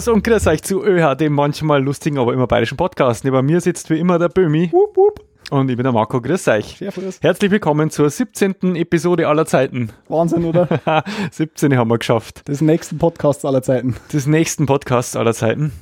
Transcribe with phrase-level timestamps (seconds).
[0.00, 3.22] Servus und grüß euch zu ÖH, dem manchmal lustigen, aber immer bayerischen Podcast.
[3.24, 4.70] Neben mir sitzt wie immer der Bömi.
[4.72, 5.20] Wup, wup.
[5.50, 6.78] Und ich bin der Marco, grüß euch.
[6.78, 7.18] Servus.
[7.20, 8.76] Herzlich willkommen zur 17.
[8.76, 9.90] Episode aller Zeiten.
[10.08, 10.68] Wahnsinn, oder?
[11.32, 12.48] 17 haben wir geschafft.
[12.48, 13.94] Des nächsten Podcasts aller Zeiten.
[14.10, 15.72] Des nächsten Podcasts aller Zeiten.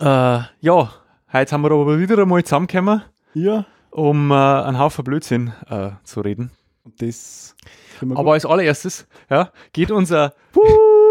[0.00, 0.90] Äh, ja,
[1.32, 3.02] heute haben wir aber wieder einmal zusammengekommen,
[3.34, 3.64] Ja.
[3.90, 6.50] um äh, einen Haufen Blödsinn äh, zu reden.
[6.98, 7.54] Das
[8.00, 10.34] können wir Aber als allererstes ja, geht, unser,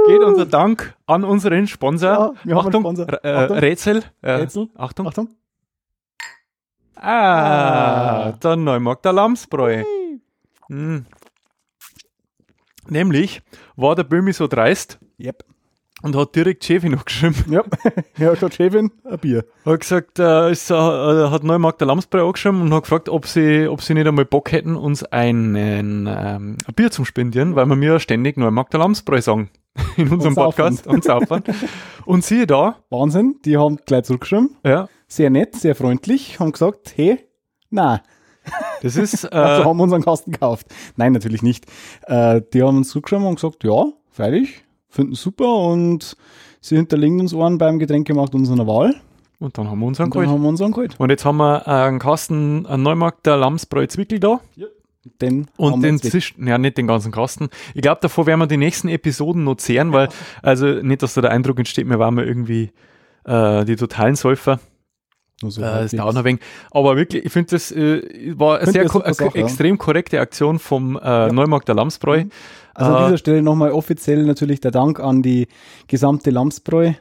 [0.07, 2.35] geht unser Dank an unseren Sponsor.
[2.43, 3.07] Ja, Achtung, Sponsor.
[3.23, 3.57] Äh, Achtung.
[3.57, 4.03] Rätsel.
[4.21, 4.69] Äh, Rätsel.
[4.75, 5.07] Achtung.
[5.07, 5.29] Achtung.
[6.95, 8.31] Ah, Ah.
[8.31, 9.83] der Neumarkt der Lamsbräu.
[10.67, 11.05] Hm.
[12.87, 13.41] Nämlich
[13.75, 15.43] war der Böhmi so dreist Yep.
[16.05, 17.45] Und hat direkt Chefin noch geschrieben.
[17.49, 17.63] Ja.
[18.17, 19.43] ja, schon Chefin, ein Bier.
[19.65, 23.67] Hat gesagt, äh, ist, äh, hat Neumarkt der Lamsbräu angeschrieben und hat gefragt, ob sie,
[23.67, 25.55] ob sie nicht einmal Bock hätten, uns einen,
[26.07, 29.49] ähm, ein Bier zum spendieren, weil wir mir ständig Neumarkt der Lamsbräu sagen
[29.97, 30.55] in unserem saufen.
[30.57, 31.43] Podcast und saufen.
[32.05, 33.37] und siehe da, Wahnsinn.
[33.43, 34.55] Die haben gleich zurückgeschrieben.
[34.63, 36.39] ja, Sehr nett, sehr freundlich.
[36.39, 37.17] Haben gesagt, hey,
[37.71, 38.03] na,
[38.83, 40.67] das ist, äh, also haben wir unseren Kasten gekauft.
[40.97, 41.65] Nein, natürlich nicht.
[42.03, 44.63] Äh, die haben uns zurückgeschrieben und gesagt, ja, freilich,
[44.95, 46.15] finden es super und
[46.61, 48.95] sie hinterlegen uns einen beim Getränkemacht unserer Wahl.
[49.39, 50.29] und dann haben wir unseren dann geholt.
[50.29, 50.95] haben wir unseren geholt.
[50.97, 54.39] Und jetzt haben wir äh, einen Kasten, einen Neumarkt der Lamsbräu Zwickel da.
[55.21, 55.99] Den Und den.
[55.99, 57.49] Zwischen, ja, nicht den ganzen Kasten.
[57.75, 60.09] Ich glaube, davor werden wir die nächsten Episoden noch zehren, weil,
[60.41, 62.71] also nicht, dass da der Eindruck entsteht, wir waren mal irgendwie
[63.25, 64.59] äh, die totalen Säufer.
[65.43, 65.91] Nur so Äh, halbwegs.
[65.91, 66.41] dauert noch ein wenig.
[66.71, 68.01] Aber wirklich, ich finde, das äh,
[68.35, 69.43] war eine sehr ko Sache, ja.
[69.45, 72.23] extrem korrekte Aktion vom äh, Neumarkt der Lamsbräu.
[72.23, 72.31] Mhm.
[72.75, 75.47] Also an Äh, dieser Stelle nochmal offiziell natürlich der Dank an die
[75.87, 76.93] gesamte Lamsbräu,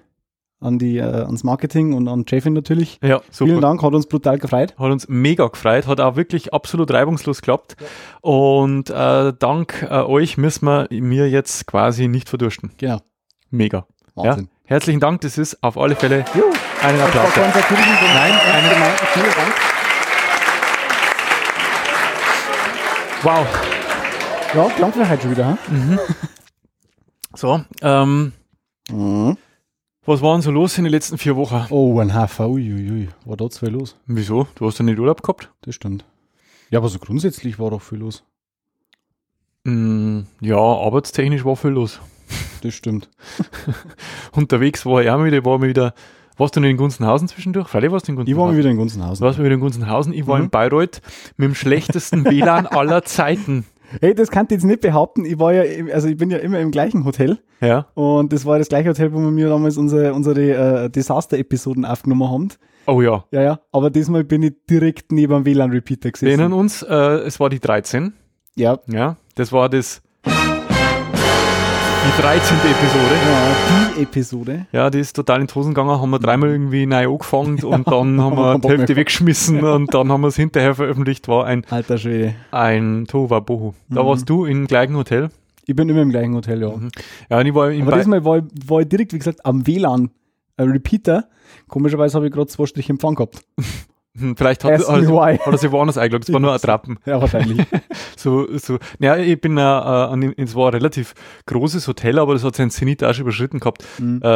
[0.60, 2.98] an die, äh, ans Marketing und an Chefin natürlich.
[3.02, 3.50] Ja, super.
[3.50, 4.74] Vielen Dank, hat uns brutal gefreut.
[4.78, 7.76] Hat uns mega gefreut, hat auch wirklich absolut reibungslos geklappt.
[8.22, 12.70] Und äh, dank äh, euch müssen wir mir jetzt quasi nicht verdursten.
[12.78, 13.00] Genau.
[13.50, 13.86] Mega.
[14.14, 14.44] Wahnsinn.
[14.44, 16.44] Ja, herzlichen Dank, das ist auf alle Fälle Jo.
[16.82, 17.36] einen Applaus.
[17.36, 19.00] Nein, ernst eine- gemeint.
[19.12, 19.54] Vielen Dank.
[23.22, 23.73] Wow.
[24.54, 25.58] Ja, danke für heute schon wieder.
[25.68, 25.98] Hm?
[27.36, 28.32] So, ähm,
[28.92, 29.36] Mhm.
[30.06, 31.66] was war denn so los in den letzten vier Wochen?
[31.70, 32.48] Oh, ein Hafer.
[32.48, 33.08] Uiuiui.
[33.24, 33.96] War da zwei los?
[34.06, 34.46] Wieso?
[34.54, 35.50] Du hast ja nicht Urlaub gehabt?
[35.62, 36.04] Das stimmt.
[36.70, 38.22] Ja, aber so grundsätzlich war doch viel los.
[39.64, 41.98] Mm, ja, arbeitstechnisch war viel los.
[42.62, 43.10] Das stimmt.
[44.32, 45.92] Unterwegs war ich auch wieder, war mal wieder,
[46.36, 47.66] warst du noch in Gunzenhausen zwischendurch?
[47.68, 48.52] Freilich warst du in Ich war Gunzenhausen.
[48.54, 49.26] mal wieder in Gunzenhausen.
[49.26, 50.12] warst du wieder in Gunzenhausen?
[50.12, 50.44] Ich war Mhm.
[50.44, 51.02] in Bayreuth
[51.36, 53.66] mit dem schlechtesten WLAN aller Zeiten.
[54.00, 55.24] Hey, das kann ich jetzt nicht behaupten.
[55.24, 55.62] Ich war ja,
[55.92, 57.38] also ich bin ja immer im gleichen Hotel.
[57.60, 57.86] Ja.
[57.94, 62.30] Und das war das gleiche Hotel, wo wir mir damals unsere, unsere äh, Desaster-Episoden aufgenommen
[62.30, 62.48] haben.
[62.86, 63.24] Oh ja.
[63.30, 63.60] Ja, ja.
[63.72, 66.26] Aber diesmal bin ich direkt neben dem WLAN-Repeater Wir gesessen.
[66.40, 68.12] erinnern uns, äh, es war die 13.
[68.56, 68.78] Ja.
[68.86, 69.16] Ja.
[69.36, 70.02] Das war das,
[72.06, 72.56] die 13.
[72.58, 73.14] Episode.
[73.26, 73.54] ja,
[73.96, 74.66] die Episode.
[74.72, 77.86] Ja, die ist total in die Hosen gegangen, haben wir dreimal irgendwie neu angefangen und
[77.88, 81.64] dann haben wir die Hälfte weggeschmissen und dann haben wir es hinterher veröffentlicht, war ein,
[81.70, 82.34] Alter Schwede.
[82.50, 83.72] ein Tohuwabohu.
[83.88, 84.06] Da Mhm.
[84.06, 85.30] warst du im gleichen Hotel.
[85.66, 86.72] Ich bin immer im gleichen Hotel, ja.
[87.30, 89.66] Ja, und ich war im Aber diesmal war ich, war ich direkt, wie gesagt, am
[89.66, 91.24] WLAN-Repeater.
[91.68, 93.40] Komischerweise habe ich gerade zwei Striche Empfang gehabt.
[94.16, 96.98] Hm, Vielleicht hat, hat, hat er sich woanders eingeloggt, es war nur ein Trappen.
[97.06, 97.66] Ja, wahrscheinlich.
[98.16, 98.78] So, so.
[99.00, 101.14] Ja, ich bin, äh, äh, an es war ein relativ
[101.46, 103.84] großes Hotel, aber das hat seinen Zenit auch schon überschritten gehabt.
[103.98, 104.20] Mhm.
[104.22, 104.28] Äh,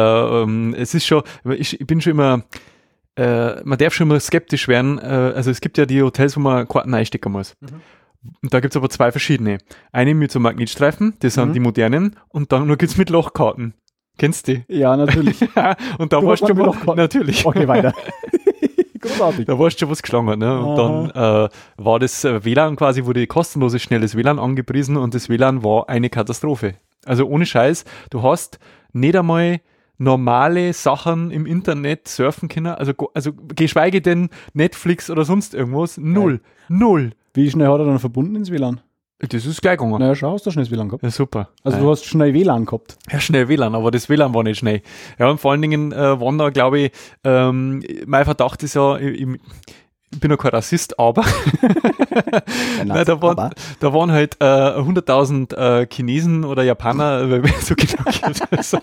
[0.43, 1.23] ähm, es ist schon,
[1.57, 2.43] ich, ich bin schon immer,
[3.17, 4.99] äh, man darf schon immer skeptisch werden.
[4.99, 7.55] Äh, also es gibt ja die Hotels, wo man Karten einstecken muss.
[7.61, 7.81] Mhm.
[8.43, 9.57] Und da gibt's aber zwei verschiedene.
[9.91, 11.53] Eine mit so Magnetstreifen, das sind Mhm.
[11.53, 13.73] die modernen, und dann nur gibt's mit Lochkarten.
[14.19, 14.63] Kennst du die?
[14.77, 15.41] ja, natürlich.
[15.97, 16.95] und da Du warst du mal, Lochkarten.
[16.97, 17.43] natürlich.
[17.45, 17.93] Okay, weiter.
[18.99, 19.45] Großartig.
[19.45, 20.39] Da weißt du schon, was geschlagen.
[20.39, 20.59] Ne?
[20.59, 25.29] Und dann äh, war das äh, WLAN quasi, wurde kostenloses, schnelles WLAN angepriesen und das
[25.29, 26.75] WLAN war eine Katastrophe.
[27.05, 28.59] Also ohne Scheiß, du hast
[28.93, 29.61] nicht einmal
[29.97, 36.41] normale Sachen im Internet surfen können, also, also geschweige denn Netflix oder sonst irgendwas, null,
[36.69, 37.11] null.
[37.33, 38.81] Wie schnell hat er dann verbunden ins WLAN?
[39.21, 39.99] Das ist gleich gegangen.
[39.99, 41.03] Naja, schau, hast du schnell WLAN gehabt.
[41.03, 41.49] Ja, super.
[41.63, 41.83] Also Ja.
[41.83, 42.97] du hast schnell WLAN gehabt.
[43.11, 44.81] Ja, schnell WLAN, aber das WLAN war nicht schnell.
[45.17, 46.91] Ja, und vor allen Dingen äh, waren da, glaube ich,
[47.25, 49.27] ähm, mein Verdacht ist ja, ich, ich
[50.11, 51.23] ich bin ja kein Rassist, aber
[52.85, 57.75] Nein, da, waren, Aber- da waren halt äh, 100.000 äh, Chinesen oder Japaner, äh, so
[57.75, 58.73] genau geht das.
[58.73, 58.79] oh,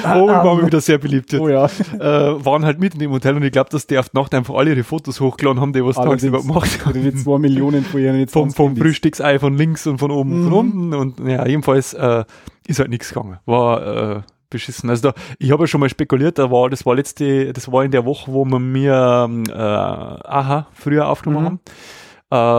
[0.00, 1.40] ich war mir wieder sehr beliebt jetzt.
[1.40, 1.66] Oh ja.
[1.66, 4.70] Äh, waren halt mitten im Hotel und ich glaube, dass die auf Nacht einfach alle
[4.70, 6.94] ihre Fotos hochgeladen haben, die was tagsüber gemacht haben.
[7.02, 8.76] Die zwei Millionen von ihren jetzt Vom, vom.
[8.76, 10.52] Frühstücksei von links und von oben, von Mhm.
[10.54, 12.24] unten und ja, jedenfalls äh,
[12.66, 13.38] ist halt nichts gegangen.
[13.46, 14.20] War äh,
[14.50, 14.90] beschissen.
[14.90, 17.84] Also da, ich habe ja schon mal spekuliert, da war, das war letzte, das war
[17.84, 21.46] in der Woche, wo wir mir äh, aha früher aufgenommen Mhm.
[21.46, 21.60] haben.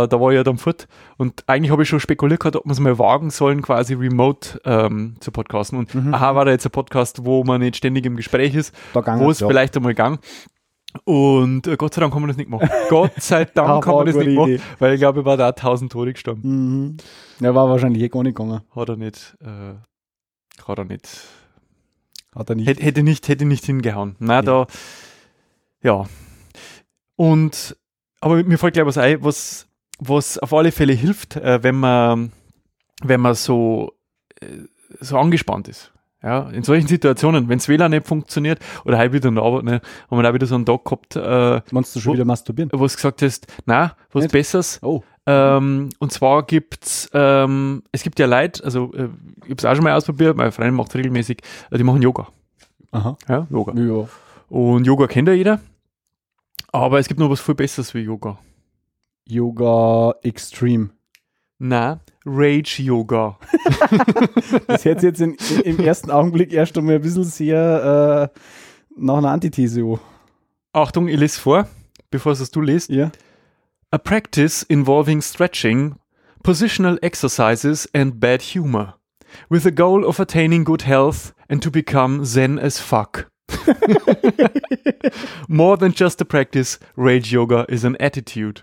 [0.05, 0.87] Äh, da war ich ja dann fort
[1.17, 4.59] und eigentlich habe ich schon spekuliert gehabt, ob wir es mal wagen sollen, quasi remote
[4.65, 5.77] ähm, zu podcasten.
[5.77, 6.13] Und Mhm.
[6.13, 9.39] aha, war da jetzt ein Podcast, wo man nicht ständig im Gespräch ist, wo es,
[9.41, 9.47] ja.
[9.47, 10.19] vielleicht einmal gang.
[11.03, 12.67] Und äh, Gott sei Dank kann man das nicht machen.
[12.89, 14.61] Gott sei Dank kann man das nicht machen, Idee.
[14.79, 16.41] weil ich glaube, ich war da 1000 Tode gestorben.
[16.43, 16.97] Mhm.
[17.39, 18.61] Ja, war wahrscheinlich eh gar nicht gegangen.
[18.75, 19.75] Hat er nicht, äh,
[20.67, 21.07] hat er nicht,
[22.39, 22.67] Hat er nicht.
[22.67, 24.15] hätte, hätte nicht, hätte nicht hingehauen.
[24.19, 24.45] Na, Nee.
[24.47, 24.67] da,
[25.83, 26.05] ja.
[27.15, 27.75] Und,
[28.21, 29.67] aber mir fällt gleich was ein, was,
[29.99, 32.31] was auf alle Fälle hilft, äh, wenn man,
[33.03, 33.93] wenn man so,
[34.41, 34.45] äh,
[34.99, 35.91] so angespannt ist.
[36.21, 39.63] Ja, in solchen Situationen, wenn das WLAN nicht funktioniert oder heute wieder in der Arbeit,
[39.63, 39.81] ne,
[40.11, 42.69] haben wir da wieder so einen Tag gehabt, äh, Meinst du schon Wo- wieder masturbieren?
[42.73, 44.33] wo du gesagt hast, na, was Nicht?
[44.33, 44.79] Besseres.
[44.81, 45.01] Oh.
[45.31, 49.09] Ähm, und zwar gibt's, ähm, es gibt ja Leute, also äh,
[49.43, 52.29] ich habe es auch schon mal ausprobiert, meine Freundin macht regelmäßig, äh, die machen Yoga.
[52.91, 53.15] Aha.
[53.27, 53.79] Ja, Yoga.
[53.79, 54.07] Ja.
[54.47, 55.59] Und Yoga kennt ja jeder.
[56.71, 58.39] Aber es gibt noch was viel Besseres wie Yoga.
[59.27, 60.89] Yoga Extreme.
[61.59, 63.37] Na, Rage Yoga.
[64.67, 68.39] Das hört sich jetzt in, im ersten Augenblick erst einmal ein bisschen sehr äh,
[68.97, 69.99] nach einer Antithese an.
[70.73, 71.67] Achtung, ich lese vor,
[72.09, 72.89] bevor es du liest.
[72.89, 73.11] Ja.
[73.91, 75.97] A practice involving stretching,
[76.43, 78.93] positional exercises and bad humor,
[79.49, 83.31] with the goal of attaining good health and to become zen as fuck.
[85.47, 88.61] More than just a practice, Rage Yoga is an attitude.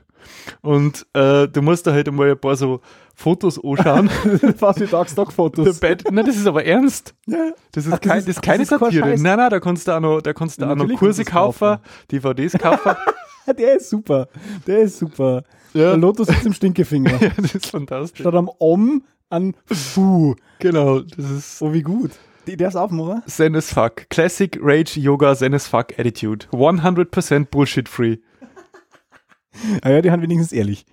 [0.63, 2.81] Und äh, du musst da halt einmal ein paar so
[3.17, 4.09] Fotos anschauen.
[4.57, 5.81] Fast wie Dark Stock Der Fotos.
[5.81, 7.17] Bad, nein, das ist aber ernst.
[7.27, 7.51] Ja.
[7.73, 9.09] Das ist, Ach, das kein, das ist keine das ist kein Satire.
[9.19, 11.79] Nein, nein, da kannst du auch noch, da kannst du auch noch Kurse das kaufen,
[12.13, 12.93] DVDs kaufen.
[13.59, 14.29] Der ist super.
[14.67, 15.43] Der ist super.
[15.75, 15.91] Ja.
[15.91, 17.13] Der Lotus sitzt im Stinkefinger.
[17.23, 18.21] ja, das ist fantastisch.
[18.21, 20.35] Statt am Om an Fu.
[20.59, 22.13] Genau, das ist Oh, wie gut.
[22.47, 23.23] Der ist aufmachen.
[23.27, 24.09] Zen as fuck.
[24.09, 26.47] Classic Rage Yoga Zen as fuck Attitude.
[26.53, 28.19] 100% bullshit free.
[29.83, 30.87] Ah ja, die haben wenigstens ehrlich.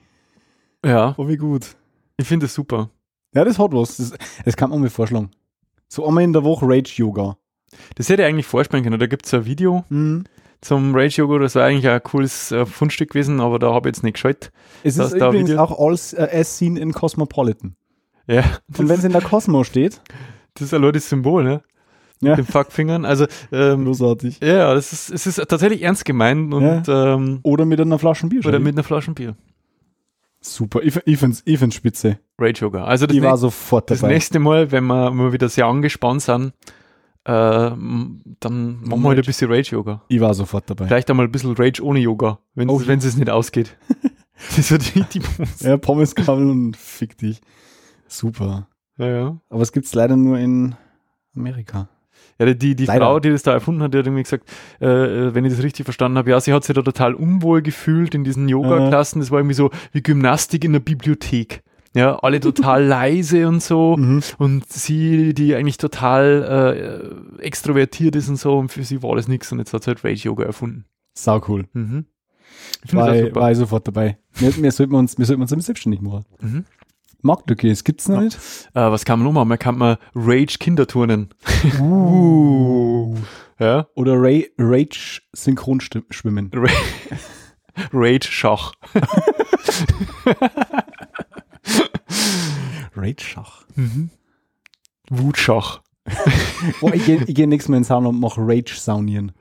[0.85, 1.75] Ja, Oh, wie gut.
[2.17, 2.89] ich finde das super.
[3.35, 3.97] Ja, das hat was.
[3.97, 4.13] Das,
[4.45, 5.31] das kann man mir vorschlagen.
[5.87, 7.37] So einmal in der Woche Rage Yoga.
[7.95, 8.99] Das hätte ich eigentlich vorspielen können.
[8.99, 10.23] Da gibt es ein Video Mhm.
[10.63, 11.39] Zum Rage Yoga.
[11.39, 14.51] Das war eigentlich ein cooles äh, Fundstück gewesen, aber da habe ich jetzt nicht geschaltet.
[14.83, 17.75] Es Das ist übrigens Video- auch als, äh, as seen in Cosmopolitan.
[18.27, 18.43] Ja,
[18.77, 20.01] Und wenn es in der Cosmo steht,
[20.53, 21.61] das ist ein das Symbol, ne?
[22.21, 22.29] Ja.
[22.37, 23.03] Mit den Fuckfingern.
[23.03, 24.39] Also, ähm, großartig.
[24.41, 28.45] ja, das ist, es ist tatsächlich ernst gemeint und ähm, Oder mit einer Flasche Bier.
[28.45, 29.35] oder mit einer Flasche Bier.
[30.39, 30.81] Super.
[30.83, 32.19] Ich, ich find's, ich find's spitze.
[32.37, 32.85] Rage Yoga.
[32.85, 34.13] Also das, Ich war nächste, sofort das dabei.
[34.13, 36.53] nächste Mal, wenn wir mal wieder sehr angespannt sind,
[37.25, 40.01] äh, m- dann machen wir halt ein bisschen Rage Yoga.
[40.09, 40.87] Ich war sofort dabei.
[40.87, 43.77] Vielleicht einmal ein bisschen Rage ohne Yoga, wenn es es nicht ausgeht.
[44.49, 45.61] das ist so die, die Bums.
[45.61, 47.41] Ja, Pommeskabel und fick dich.
[48.07, 48.67] Super.
[48.97, 49.37] Ja, ja.
[49.49, 50.75] Aber es gibt's leider nur in
[51.35, 51.89] Amerika.
[52.39, 53.05] Ja, die- die, Leider.
[53.05, 54.49] Frau, die das da erfunden hat, die hat irgendwie gesagt,
[54.81, 57.61] äh, äh, wenn ich das richtig verstanden habe, ja, sie hat sich da total unwohl
[57.61, 59.19] gefühlt in diesen Yoga-Klassen.
[59.19, 61.63] Das war irgendwie so wie Gymnastik in der Bibliothek.
[61.95, 63.95] Ja, alle total leise und so.
[63.97, 64.21] Mhm.
[64.37, 69.27] Und sie, die eigentlich total äh, extrovertiert ist und so, und für sie war das
[69.27, 69.51] nichts.
[69.51, 70.85] Und jetzt hat sie halt Rage-Yoga erfunden.
[71.13, 71.65] Sau cool.
[71.73, 72.05] Mhm.
[72.85, 74.17] Ich War, ich- war ich sofort dabei.
[74.33, 76.25] Wir, wir sollten uns, wir sollten uns selbstständig machen.
[76.41, 76.65] Mhm.
[77.21, 78.21] Marktlücke, es gibt's noch Ja.
[78.23, 78.35] nicht.
[78.73, 79.47] Äh, was kann man noch machen?
[79.47, 81.29] Man kann mal Rage-Kinderturnen.
[81.79, 83.15] Uh.
[83.59, 83.87] Ja.
[83.93, 86.49] Oder Ray, Rage Synchronschwimmen.
[86.53, 86.67] Ra.
[87.93, 88.73] Rage Schach.
[93.75, 94.09] Mhm.
[95.09, 95.81] Wutschach.
[96.81, 99.31] Boah, ich gehe geh nächstes Mal in den Sauna und mache Rage Saunieren.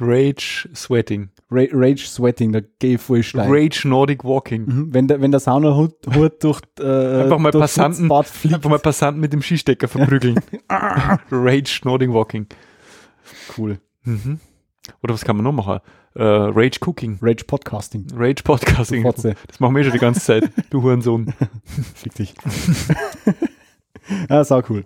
[0.00, 1.28] Rage-Sweating.
[1.50, 3.48] Ra Rage Sweating, da gehe ich voll steil.
[3.50, 4.64] Rage Nordic Walking.
[4.64, 4.94] Mhm.
[4.94, 8.10] Wenn der, wenn der Saunahut Hut durch, äh, Einfach mal durch Passanten-.
[8.10, 10.40] Einfach mal Passanten mit dem Skistecker verprügeln.
[11.30, 12.46] Rage Nordic Walking.
[13.56, 13.78] Cool.
[14.04, 14.40] Mhm.
[15.02, 15.80] Oder was kann man noch machen?
[16.14, 17.18] Äh, Rage Cooking.
[17.22, 18.06] Rage Podcasting.
[18.14, 19.04] Rage Podcasting.
[19.04, 20.50] Das machen wir eh schon die ganze Zeit.
[20.70, 21.32] Du Hurensohn.
[21.94, 22.34] Fick dich.
[24.28, 24.84] ja, sau cool.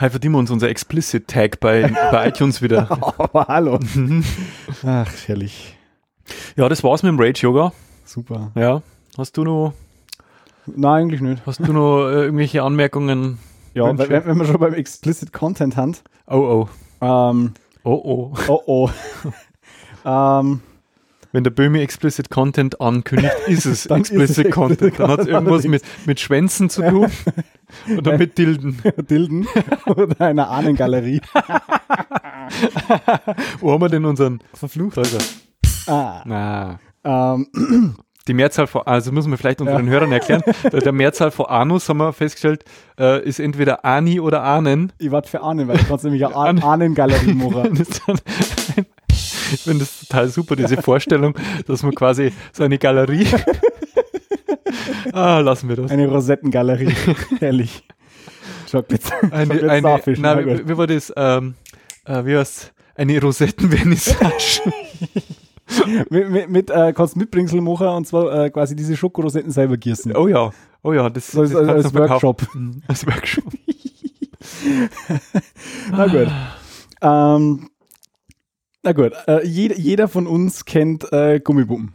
[0.00, 2.90] Heute verdienen wir uns unser Explicit Tag bei, bei iTunes wieder.
[3.18, 3.78] Aber hallo.
[3.94, 4.24] Mhm.
[4.84, 5.76] Ach, herrlich.
[6.56, 7.72] Ja, das war's mit dem Rage Yoga.
[8.04, 8.50] Super.
[8.56, 8.82] Ja.
[9.16, 9.72] Hast du noch,
[10.66, 11.42] Nein, eigentlich nicht.
[11.46, 13.38] hast du noch äh, irgendwelche Anmerkungen?
[13.74, 15.96] Ja, wenn, wenn wir schon beim Explicit Content haben.
[16.26, 16.66] Oh
[17.00, 17.04] oh.
[17.04, 18.34] Ähm, Oh oh.
[18.48, 18.90] oh oh.
[20.08, 20.60] Ähm,
[21.32, 24.98] Wenn der Böhmi Explicit Content ankündigt, ist es Dann ist es Explicit Explicit Content.
[25.00, 25.46] Dann hat es Content.
[25.46, 27.10] irgendwas mit, mit Schwänzen zu tun
[27.98, 28.80] oder mit Dilden.
[29.10, 29.46] Dilden
[29.86, 31.20] oder einer Ahnengalerie.
[33.60, 34.96] Wo haben wir denn unseren Verflucht.
[34.96, 35.92] Er.
[35.92, 36.22] Ah.
[36.24, 36.78] Na.
[37.04, 37.46] Ähm,
[38.26, 41.96] Die Mehrzahl von, also müssen wir vielleicht unseren Hörern erklären, der, Mehrzahl von Anus, haben
[41.96, 42.62] wir festgestellt,
[43.00, 44.92] äh, ist entweder Ani oder Ahnen.
[44.98, 46.50] ich warte für Ahnen, weil ich kannst nämlich Ah-.
[46.60, 47.82] Ahnengalerie machen.
[49.52, 51.34] Ich finde das total super, diese Vorstellung,
[51.66, 53.26] dass man quasi so eine Galerie
[55.12, 55.90] Ah, lassen wir das.
[55.90, 56.94] Eine Rosettengalerie.
[57.40, 57.84] Herrlich.
[58.70, 59.14] Schockpizza.
[59.30, 60.18] Eine, eine, Starfish.
[60.20, 61.12] na, wie, war das?
[61.16, 61.54] Ähm,
[62.04, 64.60] äh, wie heißt Eine Rosettenvernissage.
[66.10, 70.16] mit mit, mit äh, kannst Mitbringsel machen und zwar äh, quasi diese Schokorosetten selber gießen.
[70.16, 70.50] oh ja,
[70.82, 72.26] oh ja, das, So als, das als, du verkaufen.
[72.26, 72.54] Workshop.
[72.54, 73.44] Mhm, Als Workshop.
[75.90, 76.28] Na gut.
[77.00, 77.70] Ähm,
[78.82, 81.94] na gut, äh, jeder, jeder von uns kennt äh, Gummibuben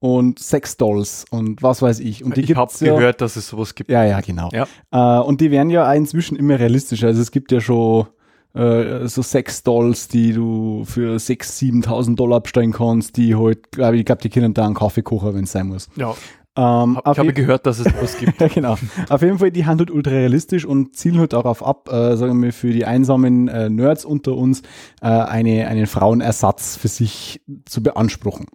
[0.00, 2.24] und Sexdolls und was weiß ich.
[2.24, 3.90] Und die ich habe ja, gehört, dass es sowas gibt.
[3.90, 4.50] Ja, ja, genau.
[4.52, 4.66] Ja.
[4.90, 7.08] Äh, und die werden ja inzwischen immer realistischer.
[7.08, 8.06] Also es gibt ja schon
[8.54, 14.04] äh, so Sexdolls, die du für 6.000, 7.000 Dollar bestellen kannst, die halt, glaube ich,
[14.04, 15.88] glaub, die können da einen Kaffee kochen, wenn es sein muss.
[15.96, 16.14] Ja.
[16.58, 18.40] Ähm, ich habe gehört, dass es sowas gibt.
[18.40, 18.76] ja, genau.
[19.08, 22.52] Auf jeden Fall, die handelt ultra realistisch und zielen halt darauf ab, äh, sagen wir,
[22.52, 24.62] für die einsamen äh, Nerds unter uns
[25.00, 28.46] äh, eine, einen Frauenersatz für sich zu beanspruchen.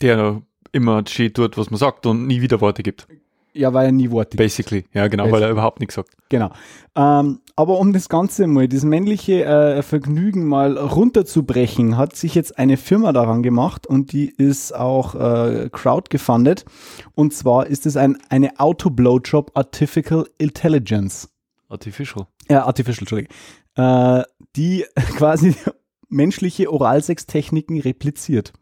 [0.00, 3.08] Der immer steht dort, was man sagt und nie wieder Worte gibt.
[3.58, 4.38] Ja, weil er nie Worte gibt.
[4.38, 4.84] Basically.
[4.94, 6.10] Ja, genau, weil er überhaupt nichts sagt.
[6.28, 6.52] Genau.
[6.94, 12.56] Ähm, aber um das Ganze mal, das männliche äh, Vergnügen mal runterzubrechen, hat sich jetzt
[12.56, 16.66] eine Firma daran gemacht und die ist auch äh, crowdgefundet.
[17.16, 21.28] Und zwar ist es ein, eine Auto-Blowjob Artificial Intelligence.
[21.68, 22.28] Artificial.
[22.48, 23.34] Ja, Artificial, Entschuldigung.
[23.74, 24.22] Äh,
[24.54, 24.84] die
[25.16, 25.56] quasi
[26.08, 28.52] menschliche Oralsextechniken repliziert.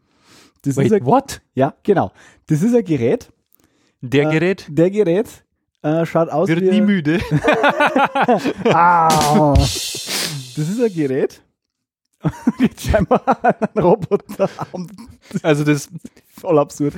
[0.63, 1.41] Das ist ein, what?
[1.53, 2.11] ja, genau.
[2.47, 3.31] Das ist ein Gerät.
[4.01, 5.43] Der Äh, Gerät Der Gerät
[5.83, 7.19] äh, schaut aus wird wie nie müde.
[8.73, 9.53] Ah.
[9.55, 11.41] Das ist ein Gerät.
[12.57, 14.49] Geht scheinbar ein Roboter.
[15.43, 15.89] Also das,
[16.39, 16.93] Voll absurd.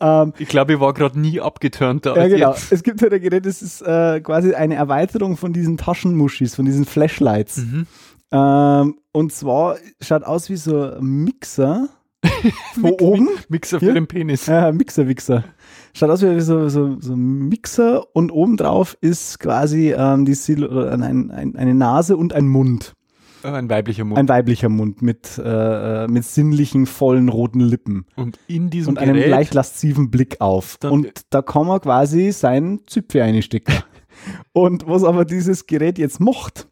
[0.00, 2.50] Ähm, ich glaube, ich war gerade nie abgeturnter ja, genau.
[2.52, 2.70] jetzt.
[2.70, 6.64] Es gibt halt ein Gerät, das ist äh, quasi eine Erweiterung von diesen Taschenmuschis, von
[6.64, 7.58] diesen Flashlights.
[7.58, 7.86] Mhm.
[8.30, 11.88] Ähm, und zwar schaut aus wie so ein Mixer.
[12.80, 13.28] Von oben.
[13.48, 13.88] Mixer Hier?
[13.88, 14.46] für den Penis.
[14.46, 15.44] Ja, Mixer-Wichser.
[15.96, 20.66] Schaut aus wie so, so, so ein Mixer und obendrauf ist quasi ähm, die Sil
[20.66, 22.94] ein, ein, eine Nase und ein Mund.
[23.44, 24.18] Ein weiblicher Mund.
[24.18, 29.14] Ein weiblicher Mund mit, äh, mit sinnlichen, vollen roten Lippen und in diesem und einem
[29.14, 30.78] Gerät leicht lasziven Blick auf.
[30.82, 33.74] Und da kann man quasi sein Züpfe einstecken.
[34.52, 36.66] und was aber dieses Gerät jetzt macht,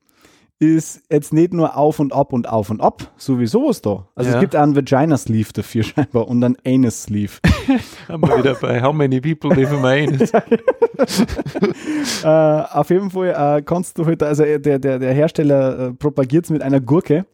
[0.63, 4.07] ist jetzt nicht nur auf und ab und auf und ab, so wie sowas da.
[4.15, 4.37] Also Ja.
[4.37, 7.33] es gibt auch einen Vagina-Sleeve dafür scheinbar und einen Anus-Sleeve.
[8.09, 10.31] haben wir wieder bei How many people live in my anus?
[12.25, 15.93] äh, auf jeden Fall äh, kannst du halt, also äh, der, der, der Hersteller äh,
[15.95, 17.27] propagiert es mit einer Gurke,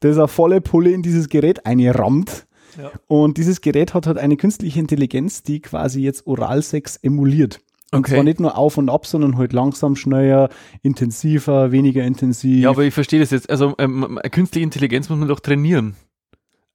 [0.00, 2.46] das eine volle Pulle in dieses Gerät einrammt.
[2.80, 2.90] Ja.
[3.08, 7.60] Und dieses Gerät hat halt eine künstliche Intelligenz, die quasi jetzt Oralsex emuliert.
[7.92, 8.14] Und Okay.
[8.14, 10.48] zwar nicht nur auf und ab, sondern halt langsam, schneller,
[10.82, 12.62] intensiver, weniger intensiv.
[12.62, 13.50] Ja, aber ich verstehe das jetzt.
[13.50, 15.96] Also ähm, künstliche Intelligenz muss man doch trainieren.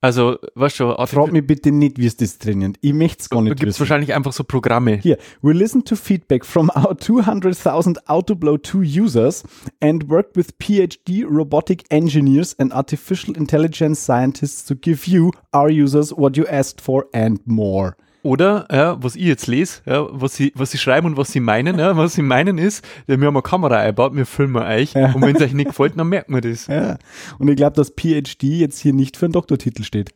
[0.02, 2.76] Also, weißt du, Frag mich bitte nicht, wie es das trainiert.
[2.82, 3.80] Ich möchte es gar nicht gibt es wissen.
[3.80, 4.98] wahrscheinlich einfach so Programme.
[4.98, 9.42] Here, we listened to feedback from our 200,000 Autoblow 2 users
[9.80, 16.12] and worked with PhD robotic engineers and artificial intelligence scientists to give you, our users,
[16.12, 17.96] what you asked for and more.
[18.26, 21.38] Oder, ja, was ich jetzt lese, ja, was, sie, was sie schreiben und was sie
[21.38, 24.94] meinen, ja, was sie meinen ist, ja, wir haben eine Kamera eingebaut, wir filmen euch
[24.94, 25.12] Ja.
[25.12, 26.66] und wenn es euch nicht gefällt, dann merkt man das.
[26.66, 26.98] Ja.
[27.38, 30.12] Und ich glaube, dass PhD jetzt hier nicht für einen Doktortitel steht.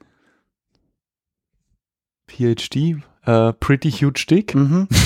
[2.28, 4.54] PhD, äh, Pretty Huge Dick.
[4.56, 4.88] Mhm.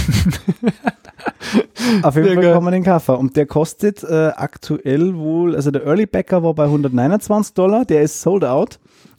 [2.03, 3.17] Auf jeden Fall kann man den kaufen.
[3.17, 8.01] Und der kostet äh, aktuell wohl, also der Early Backer war bei 129 Dollar, der
[8.03, 8.79] ist sold out,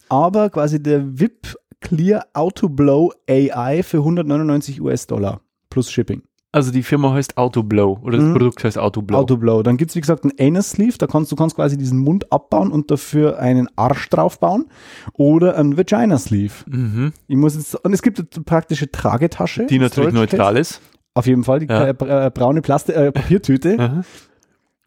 [0.09, 6.23] aber quasi der VIP Clear Autoblow AI für 199 US-Dollar plus Shipping.
[6.51, 8.33] Also die Firma heißt Autoblow oder das Mhm.
[8.33, 9.17] Produkt heißt Autoblow.
[9.17, 9.61] Autoblow.
[9.61, 12.71] Dann gibt's wie gesagt einen Anus Sleeve, da kannst du kannst quasi diesen Mund abbauen
[12.71, 14.65] und dafür einen Arsch draufbauen
[15.13, 16.53] oder einen Vagina Sleeve.
[16.65, 17.11] mhm.
[17.27, 19.65] Ich muss jetzt, und es gibt eine praktische Tragetasche.
[19.67, 20.81] Die natürlich neutral ist.
[21.13, 21.87] Auf jeden Fall, die Ja.
[21.87, 24.03] äh, äh, braune Plaste, äh, Papiertüte.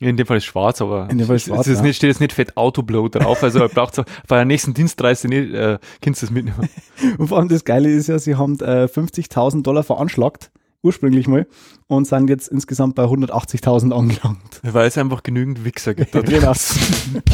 [0.00, 1.83] In dem Fall ist schwarz, aber In dem Fall ist es- schwarz, ist ja.
[1.83, 3.97] nicht, steht jetzt nicht fett Autoblow drauf, also er braucht
[4.28, 6.69] bei der nächsten Dienstreise nicht, äh, kannst du das mitnehmen.
[7.19, 10.50] Und vor allem das Geile ist ja, sie haben äh, 50.000 Dollar veranschlagt,
[10.83, 11.49] ursprünglich mal,
[11.88, 14.61] und sind jetzt insgesamt bei 180.000 angelangt.
[14.62, 16.12] Weil es einfach genügend Wichser gibt.
[16.25, 16.52] Genau.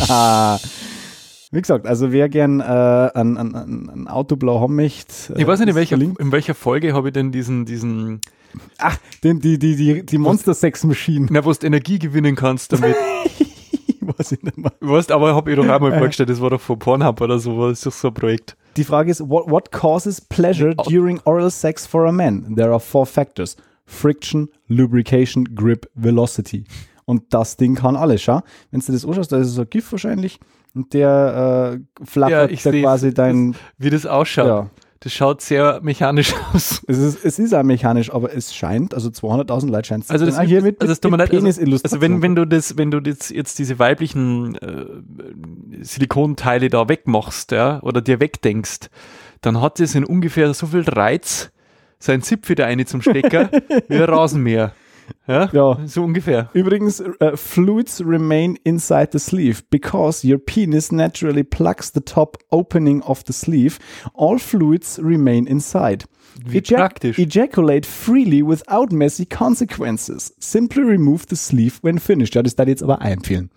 [0.09, 0.59] ah.
[1.54, 5.34] Wie gesagt, also wer gern äh, ein, ein, ein ein Autoblau haben möchte.
[5.34, 8.20] äh, Ich weiß nicht, in welcher, in welcher Folge habe ich denn diesen, diesen,
[8.78, 11.28] Ach, den, die, die, die, die Monster Sex Machine.
[11.30, 12.96] na, wo du Energie gewinnen kannst damit.
[14.00, 14.73] weiß ich nicht mehr.
[14.80, 17.56] weißt, aber habe ich doch auch mal vorgestellt, das war doch von Pornhub oder so,
[17.56, 18.56] war das ist doch so ein Projekt.
[18.76, 22.56] Die Frage ist, what, what causes pleasure during oral sex for a man?
[22.56, 23.56] There are four factors.
[23.87, 26.64] Friction, Lubrication, Grip, Velocity.
[27.04, 28.40] Und das Ding kann alles, schau.
[28.73, 30.40] Wenn du das anschaust, da ist so ein GIF wahrscheinlich
[30.75, 34.47] der äh, Ja, flattert ich da quasi dein, Wie das ausschaut.
[34.47, 36.83] ja, Das schaut sehr mechanisch aus.
[36.87, 40.26] Es ist, es ist auch mechanisch, aber es scheint, also 200.000 Leute scheint es Also
[40.26, 42.35] das Ah, hier mit, also mit, es tut mir mit leid, also, also wenn, wenn
[42.35, 44.85] du das, wenn du das jetzt diese weiblichen äh,
[45.83, 48.88] Silikonteile da wegmachst, ja, oder dir wegdenkst,
[49.40, 51.50] dann hat das in ungefähr so viel Reiz,
[51.99, 53.50] sein Zipf wieder eine zum Stecker,
[53.88, 54.73] wie ein Rasenmäher.
[55.26, 55.78] Ja, Ja.
[55.87, 56.50] so ungefähr.
[56.52, 63.00] Übrigens, äh, fluids remain inside the sleeve because your penis naturally plugs the top opening
[63.02, 63.78] of the sleeve.
[64.14, 66.04] All fluids remain inside.
[66.44, 67.18] Wie praktisch.
[67.18, 70.34] Ejaculate freely without messy consequences.
[70.38, 72.34] Simply remove the sleeve when finished.
[72.34, 73.50] Ja, das darf ich jetzt aber einempfehlen.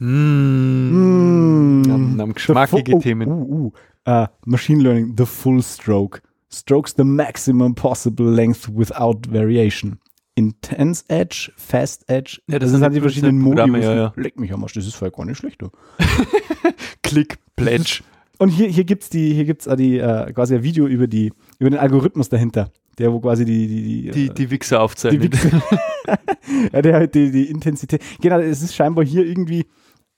[0.00, 1.82] Mm.
[1.90, 3.28] Haben, haben geschmackige The fu- Themen.
[3.28, 3.72] Uh,
[4.06, 6.20] uh, uh, Machine Learning, the full stroke.
[6.50, 9.98] Strokes the maximum possible length without variation.
[10.34, 12.40] Intense Edge, Fast Edge.
[12.46, 13.60] Ja, das sind sind halt die die verschiedenen Modi.
[13.78, 14.12] Es- ja, ja.
[14.16, 15.60] Leck mich am Arsch, das ist voll gar nicht schlecht.
[15.60, 15.68] Du.
[17.02, 18.00] Klick, Pledge.
[18.38, 21.70] Und hier, hier gibt's die, hier gibt's die, äh, quasi ein Video über die, über
[21.70, 22.70] den Algorithmus dahinter.
[22.98, 25.34] Der, wo quasi die, die, die, Die, äh, die Wichser die aufzeichnet.
[25.34, 25.62] Wichse-
[26.72, 28.02] ja, der halt die, die Intensität.
[28.20, 29.66] Genau, es ist scheinbar hier irgendwie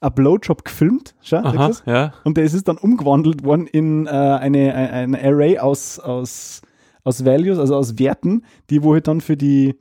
[0.00, 1.14] ein Blowjob gefilmt.
[1.22, 2.14] Schau, Aha, ja.
[2.24, 6.62] Und der ist es dann umgewandelt worden in äh, eine, ein, ein Array aus, aus,
[7.04, 9.76] aus Values, also aus Werten, die wo halt dann für die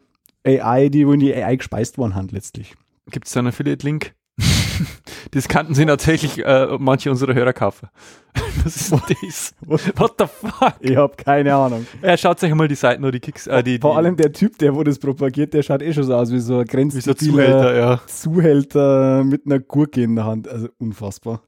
[0.46, 2.76] AI, die wo in die AI gespeist worden haben letztlich.
[3.10, 4.14] Gibt es da einen Affiliate-Link?
[5.32, 7.90] das kannten sie tatsächlich äh, manche unserer Hörer kaufen.
[8.64, 9.54] Was ist denn das?
[9.62, 10.76] What the fuck?
[10.80, 11.86] Ich habe keine Ahnung.
[12.02, 14.32] Ja, schaut euch mal die Seiten oder die Kicks, äh, die, Vor die, allem der
[14.32, 16.66] Typ, der wo das propagiert, der schaut eh schon so aus wie so ein wie
[16.66, 18.02] so grenzdebiler Zuhälter, ja.
[18.08, 20.48] Zuhälter mit einer Gurke in der Hand.
[20.48, 21.44] Also unfassbar.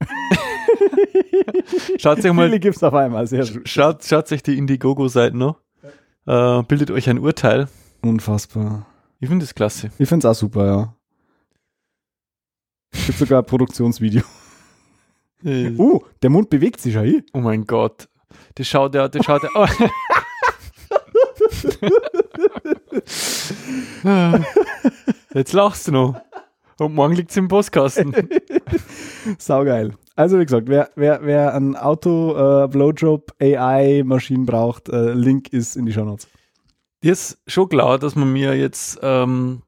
[1.98, 3.26] Schaut euch mal, Viele gibt's auf einmal.
[3.26, 3.62] Sehr schön.
[3.66, 5.56] schaut, schaut euch die Indiegogo-Seiten noch.
[6.26, 7.68] Äh, bildet euch ein Urteil.
[8.08, 8.86] Unfassbar.
[9.20, 9.90] Ich finde das klasse.
[9.98, 10.94] Ich find's auch super, ja.
[13.06, 14.22] Gibt sogar ein Produktionsvideo.
[15.44, 17.22] Äh, Uh, der Mund bewegt sich ja eh.
[17.32, 18.08] Oh mein Gott.
[18.54, 19.50] Das schaut ja, das schaut ja.
[19.54, 19.66] Oh.
[25.34, 26.20] Jetzt lachst du noch.
[26.78, 28.14] Und morgen liegt es im Postkasten.
[29.38, 29.94] Saugeil.
[30.14, 35.52] Also wie gesagt, wer, wer, wer ein Auto, äh, Blowjob, AI, Maschinen braucht, äh, Link
[35.52, 36.28] ist in die Show Notes.
[37.06, 39.62] Ist schon klar, dass man mir jetzt ähm,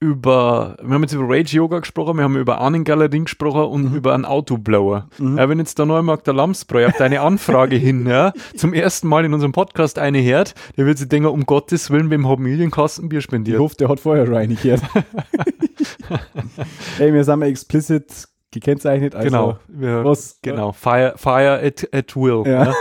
[0.00, 4.12] über, wir haben jetzt über Rage Yoga gesprochen, wir haben über Ahnengalerie gesprochen und über
[4.12, 5.08] einen Autoblower.
[5.18, 5.38] Mhm.
[5.38, 9.24] Ja, wenn jetzt der Neumarkt der Lamsbräu auf deine Anfrage hin, ja, zum ersten Mal
[9.24, 12.56] in unserem Podcast eine hört, der wird sich denken, um Gottes Willen, wem haben wir
[12.56, 13.60] den Kasten Bier Ich spendiert?
[13.60, 14.82] hoffe, der hat vorher reingekehrt.
[16.98, 19.14] Ey, wir sind ja explicit gekennzeichnet.
[19.14, 19.58] Also genau.
[19.68, 20.72] Wir, Was, genau.
[20.72, 22.42] Fire, fire at, at will.
[22.46, 22.66] Ja.
[22.66, 22.74] Ja.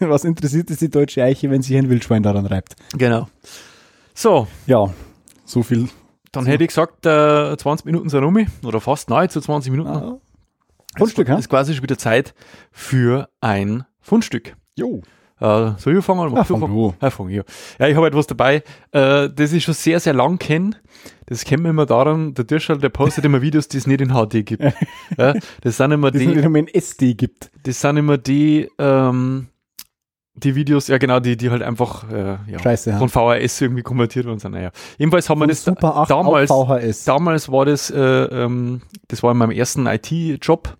[0.08, 2.76] was interessiert es die deutsche Eiche, wenn sich ein Wildschwein daran reibt?
[2.96, 3.28] Genau.
[4.14, 4.92] So, Ja,
[5.44, 5.88] so viel.
[6.32, 9.90] dann hätte ich gesagt, äh, 20 Minuten sind rum, oder fast nahezu 20 Minuten.
[9.90, 10.18] Ah.
[10.96, 11.38] Fundstück, hä?
[11.38, 12.34] ist quasi schon wieder Zeit
[12.72, 14.56] für ein Fundstück.
[14.74, 15.02] Jo.
[15.38, 16.36] Äh, soll ich anfangen?
[16.36, 16.94] Ah, fang du.
[17.00, 17.44] Ja, fang ich an.
[17.78, 20.70] ja, ich habe etwas dabei, äh, das ich schon sehr, sehr lang kenne.
[21.26, 24.10] Das kennt man immer daran, der Dirschall, der postet immer Videos, die es nicht in
[24.10, 24.62] HD gibt.
[25.18, 27.50] ja, das sind immer Das die, nicht nur ein SD gibt.
[27.64, 29.48] das sind immer die, ähm,
[30.36, 32.98] die Videos, ja genau, die, die halt einfach äh, ja, Scheiße, ja.
[32.98, 34.52] von VHS irgendwie kommentiert worden sind.
[34.52, 34.70] Naja.
[34.98, 37.04] Jedenfalls haben wir das Super 8 damals, VHS.
[37.04, 40.76] damals war das, äh, ähm, das war in meinem ersten IT-Job,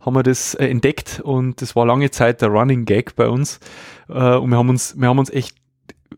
[0.00, 3.58] haben wir das äh, entdeckt und das war lange Zeit der Running Gag bei uns.
[4.08, 5.56] Äh, und wir haben uns, wir haben uns echt,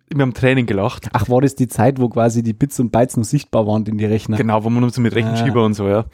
[0.08, 1.08] wir haben Tränen gelacht.
[1.14, 3.96] Ach, war das die Zeit, wo quasi die Bits und Bytes noch sichtbar waren in
[3.96, 4.36] die Rechner?
[4.36, 6.04] Genau, wo man uns mit Rechenschieber und so, ja.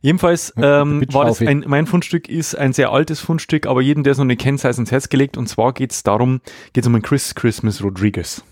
[0.00, 4.12] Jedenfalls ähm, war das ein, mein Fundstück ist ein sehr altes Fundstück, aber jeden, der
[4.12, 5.36] es noch nicht kennt, sei es ins Herz gelegt.
[5.36, 6.40] Und zwar geht es darum,
[6.72, 8.42] geht es um einen Chris Christmas Rodriguez.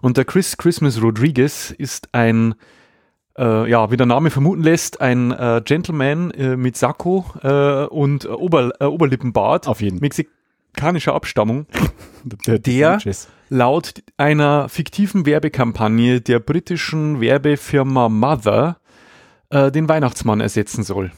[0.00, 2.54] Und der Chris Christmas Rodriguez ist ein,
[3.38, 8.24] äh, ja, wie der Name vermuten lässt, ein äh, Gentleman äh, mit Sakko äh, und
[8.24, 9.98] äh, Ober, äh, Oberlippenbart, Auf jeden.
[10.00, 11.66] mexikanischer Abstammung,
[12.46, 12.98] Der, der-
[13.50, 18.76] laut einer fiktiven Werbekampagne der britischen Werbefirma Mother
[19.50, 21.12] äh, den Weihnachtsmann ersetzen soll.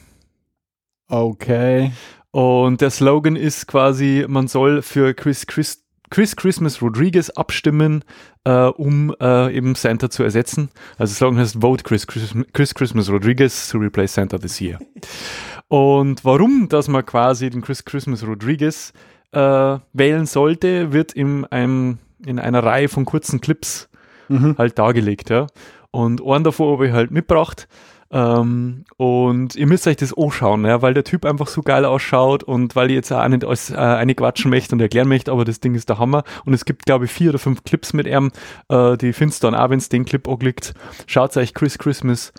[1.07, 1.91] Okay.
[2.31, 8.03] Und der Slogan ist quasi, man soll für Chris, Chris, Chris Christmas Rodriguez abstimmen,
[8.43, 10.69] äh, um äh, eben Santa zu ersetzen.
[10.97, 14.79] Also der Slogan heißt Vote Chris, Chris, Chris Christmas Rodriguez to replace Santa this year.
[15.67, 18.93] Und warum, dass man quasi den Chris Christmas Rodriguez
[19.31, 23.89] äh, wählen sollte, wird in, einem, in einer Reihe von kurzen Clips
[24.29, 24.55] Mhm.
[24.57, 25.29] halt dargelegt.
[25.29, 25.47] Ja.
[25.91, 27.67] Und einen davon habe ich halt mitgebracht.
[28.13, 32.43] Ähm, und ihr müsst euch das anschauen, ja, weil der Typ einfach so geil ausschaut
[32.43, 35.45] und weil ich jetzt auch nicht alles äh, eine quatschen möchte und erklären möchte, aber
[35.45, 36.23] das Ding ist der Hammer.
[36.45, 38.31] Und es gibt, glaube ich, vier oder fünf Clips mit ihm.
[38.69, 40.75] Äh, die findest du dann auch, wenn es den Clip anklickt.
[41.07, 42.33] Schaut euch Chris Christmas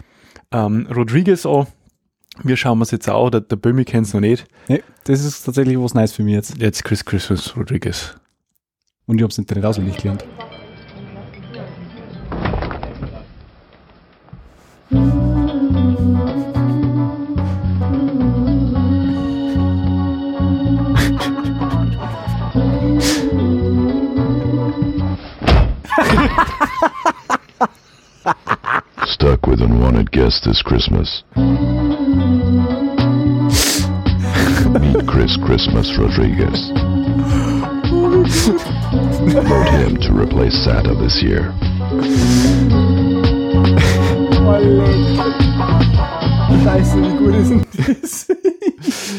[0.52, 1.66] ähm, Rodriguez an.
[2.44, 4.46] Wir schauen uns jetzt auch, der, der Böhmi kennt es noch nicht.
[4.68, 6.56] Nee, das ist tatsächlich was Neues für mich jetzt.
[6.62, 8.14] Jetzt Chris Christmas Rodriguez.
[9.06, 10.24] Und ich habe es Internet auswendig gelernt.
[14.94, 15.23] Stuck
[30.24, 31.22] guests this Christmas.
[34.80, 36.70] Meet Chris Christmas Rodriguez.
[39.44, 41.52] Vote him to replace Santa this year.
[46.64, 48.28] Scheiße, wie gut ist denn das?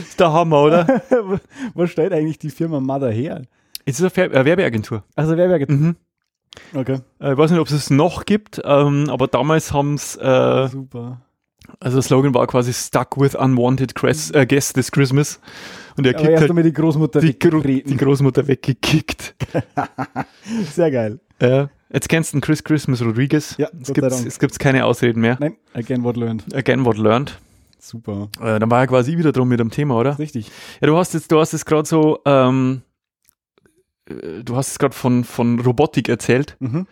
[0.10, 1.04] Ist der Hammer, oder?
[1.76, 3.44] Was stellt eigentlich die Firma Mother her?
[3.86, 5.04] Es ist eine Werbeagentur.
[5.16, 5.78] Also Werbeagentur.
[5.78, 5.96] Mhm.
[6.74, 7.00] Okay.
[7.20, 10.68] Äh, Ich weiß nicht, ob es es noch gibt, ähm, aber damals haben es, äh,
[10.70, 11.22] Super.
[11.80, 15.40] also der Slogan war quasi Stuck with Unwanted Chris, äh, Guests this Christmas.
[15.98, 19.36] Und er kickt erst halt die Großmutter die, Gro die Großmutter weggekickt.
[20.74, 21.20] Sehr geil.
[21.40, 23.56] äh, jetzt kennst du den Chris Christmas Rodriguez.
[23.58, 25.38] Ja, es gibt es gibt's keine Ausreden mehr.
[25.40, 26.44] Nein, again what learned.
[26.54, 27.38] Again what learned.
[27.80, 28.30] Super.
[28.42, 30.18] Äh, dann war er quasi wieder drum mit dem Thema, oder?
[30.18, 30.52] Richtig.
[30.82, 32.85] Ja, du hast jetzt, du hast es gerade so, ähm, äh,
[34.06, 36.88] du hast es gerade von, von Robotik erzählt Mhm.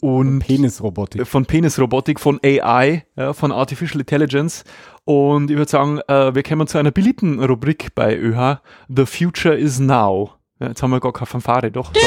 [0.00, 1.26] und Penisrobotik.
[1.26, 4.64] von Penisrobotik, von AI, ja, von Artificial Intelligence.
[5.04, 8.60] Und ich würde sagen, äh, wir kommen zu einer beliebten Rubrik bei ÖH.
[8.88, 10.32] The Future is Now.
[10.60, 11.92] Ja, jetzt haben wir gar keine Fanfare, doch.
[11.94, 12.02] Wenn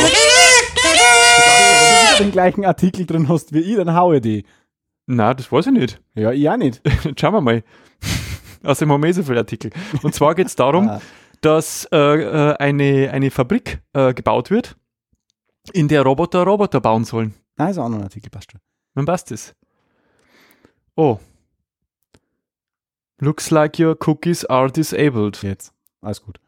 [2.18, 4.46] du den gleichen Artikel drin hast wie ich, dann hau ich die.
[5.06, 6.02] Na, das weiß ich nicht.
[6.16, 6.82] Ja, ich auch nicht.
[7.20, 7.64] Schauen wir mal.
[8.64, 9.72] Außerdem haben wir eh so viele Artikel.
[10.02, 11.02] Und zwar geht es darum, Ah,
[11.42, 14.76] dass äh, äh, eine, eine Fabrik äh, gebaut wird,
[15.74, 17.34] in der Roboter Roboter bauen sollen.
[17.56, 18.62] Nein, ist auch noch ein Artikel, passt schon.
[18.94, 19.56] Wann passt das?
[20.96, 21.20] Oh.
[23.20, 25.42] Looks like your cookies are disabled.
[25.44, 25.74] Jetzt.
[26.02, 26.40] Alles gut.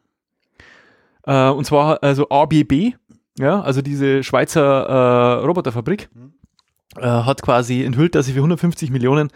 [1.24, 2.94] Äh, und zwar also ABB,
[3.38, 6.10] ja, also diese Schweizer äh, Roboterfabrik,
[6.98, 9.30] äh, hat quasi enthüllt, dass sie für 150 Millionen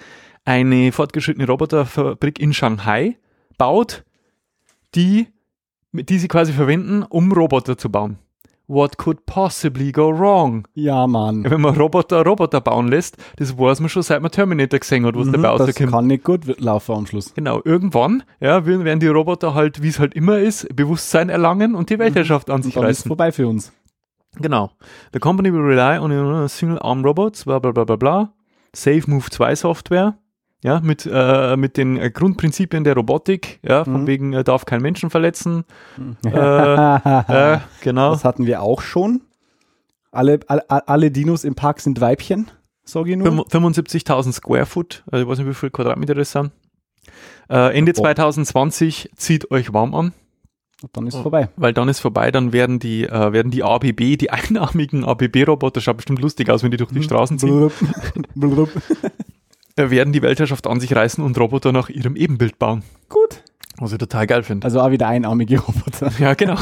[0.46, 3.18] eine fortgeschrittene Roboterfabrik in Shanghai
[3.58, 4.04] baut,
[4.96, 5.28] die,
[5.94, 8.18] die sie quasi verwenden, um Roboter zu bauen.
[8.68, 10.66] What could possibly go wrong?
[10.74, 11.44] Ja, Mann.
[11.48, 15.16] Wenn man Roboter Roboter bauen lässt, das weiß man schon, seit man Terminator gesehen hat,
[15.16, 15.92] was Mhm, dabei das rauskommt.
[15.92, 17.34] kann nicht gut laufen am Schluss.
[17.34, 21.90] Genau, irgendwann ja, werden die Roboter halt, wie es halt immer ist, Bewusstsein erlangen und
[21.90, 23.10] die Weltherrschaft an Und sich dann ist es reißen.
[23.10, 23.74] vorbei für uns.
[24.38, 24.72] Genau.
[25.12, 28.34] The company will rely on uh, single-arm robots, bla bla bla bla bla.
[28.74, 30.18] Safe Move 2 Software.
[30.63, 34.08] Ja, mit, äh, mit den äh, Grundprinzipien der Robotik, ja, von Mhm.
[34.08, 35.65] wegen, äh, darf kein Menschen verletzen.
[36.26, 36.30] Äh,
[37.56, 38.12] äh, genau.
[38.12, 39.21] das hatten wir auch schon.
[40.12, 42.49] Alle, alle, alle Dinos im Park sind Weibchen,
[42.86, 43.28] sag ich nur.
[43.28, 46.52] Fünf- 75.000 Square Foot, also ich weiß nicht, wie viel Quadratmeter das sind.
[47.49, 48.04] Äh, Ende Boah.
[48.04, 50.13] 2020 zieht euch warm an.
[50.82, 51.49] Und dann ist es vorbei.
[51.58, 55.97] weil dann ist vorbei, dann werden die, äh, werden die ABB, die einarmigen ABB-Roboter, schaut
[55.97, 57.69] bestimmt lustig aus, wenn die durch die Straßen ziehen,
[59.76, 62.84] werden die Weltherrschaft an sich reißen und Roboter nach ihrem Ebenbild bauen.
[63.10, 63.44] Gut.
[63.78, 64.66] Was ich total geil finde.
[64.66, 66.12] Also auch wieder einarmige Roboter.
[66.20, 66.58] Ja, genau.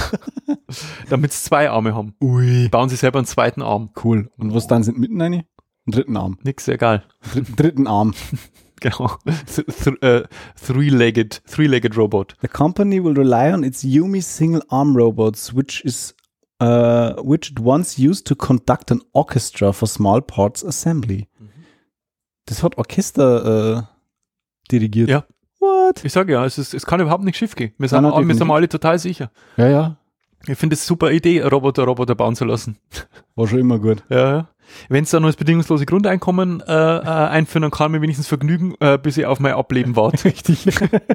[1.09, 2.15] Damit sie zwei Arme haben.
[2.21, 2.69] Ui.
[2.69, 3.89] Bauen sie selber einen zweiten Arm.
[4.03, 4.29] Cool.
[4.37, 5.45] Und was dann sind mitten eine?
[5.85, 6.37] Einen dritten Arm.
[6.43, 7.03] Nix, egal.
[7.33, 8.13] Dritten, dritten Arm.
[8.81, 9.11] Genau.
[9.45, 10.23] Th th äh,
[10.55, 12.35] Three-legged, three-legged Robot.
[12.41, 16.15] The company will rely on its Yumi single arm robots, which is
[16.59, 21.27] uh, which it once used to conduct an orchestra for small parts assembly.
[22.45, 23.83] Das hat Orchester äh,
[24.71, 25.09] dirigiert.
[25.09, 25.23] Ja.
[25.59, 26.03] What?
[26.03, 27.73] Ich sage ja, es, ist, es kann überhaupt nicht schief gehen.
[27.77, 29.31] Wir sind, Nein, alle- wir sind alle total sicher.
[29.57, 29.97] Ja, ja.
[30.47, 32.77] Ich finde es eine super Idee, Roboter Roboter bauen zu lassen.
[33.35, 34.03] War schon immer gut.
[34.09, 34.47] Ja, ja.
[34.89, 38.27] Wenn es da noch das bedingungslose Grundeinkommen äh, äh, einführen, dann kann ich mir wenigstens
[38.27, 40.23] vergnügen, äh, bis ich auf mein Ableben warte.
[40.25, 40.65] Richtig.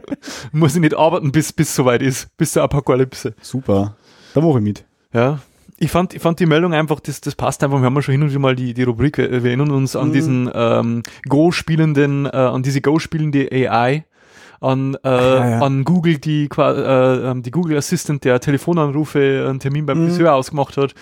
[0.53, 3.35] Muss ich nicht arbeiten, bis bis soweit ist, bis zur Apokalypse.
[3.41, 3.97] Super.
[4.35, 4.85] Da mache ich mit.
[5.13, 5.41] Ja.
[5.79, 7.79] Ich fand, ich fand die Meldung einfach, das, das passt einfach.
[7.81, 9.95] Wir haben ja schon hin und wieder mal die, die Rubrik, wir wir erinnern uns
[9.95, 10.13] an Mhm.
[10.13, 14.05] diesen ähm, Go-spielenden, äh, an diese Go-spielende AI,
[14.63, 15.59] an, äh, ja, ja.
[15.61, 20.09] an Google, die, äh, ähm, die Google Assistant, der Telefonanrufe, einen Termin beim Mhm.
[20.09, 20.95] Friseur ausgemacht hat.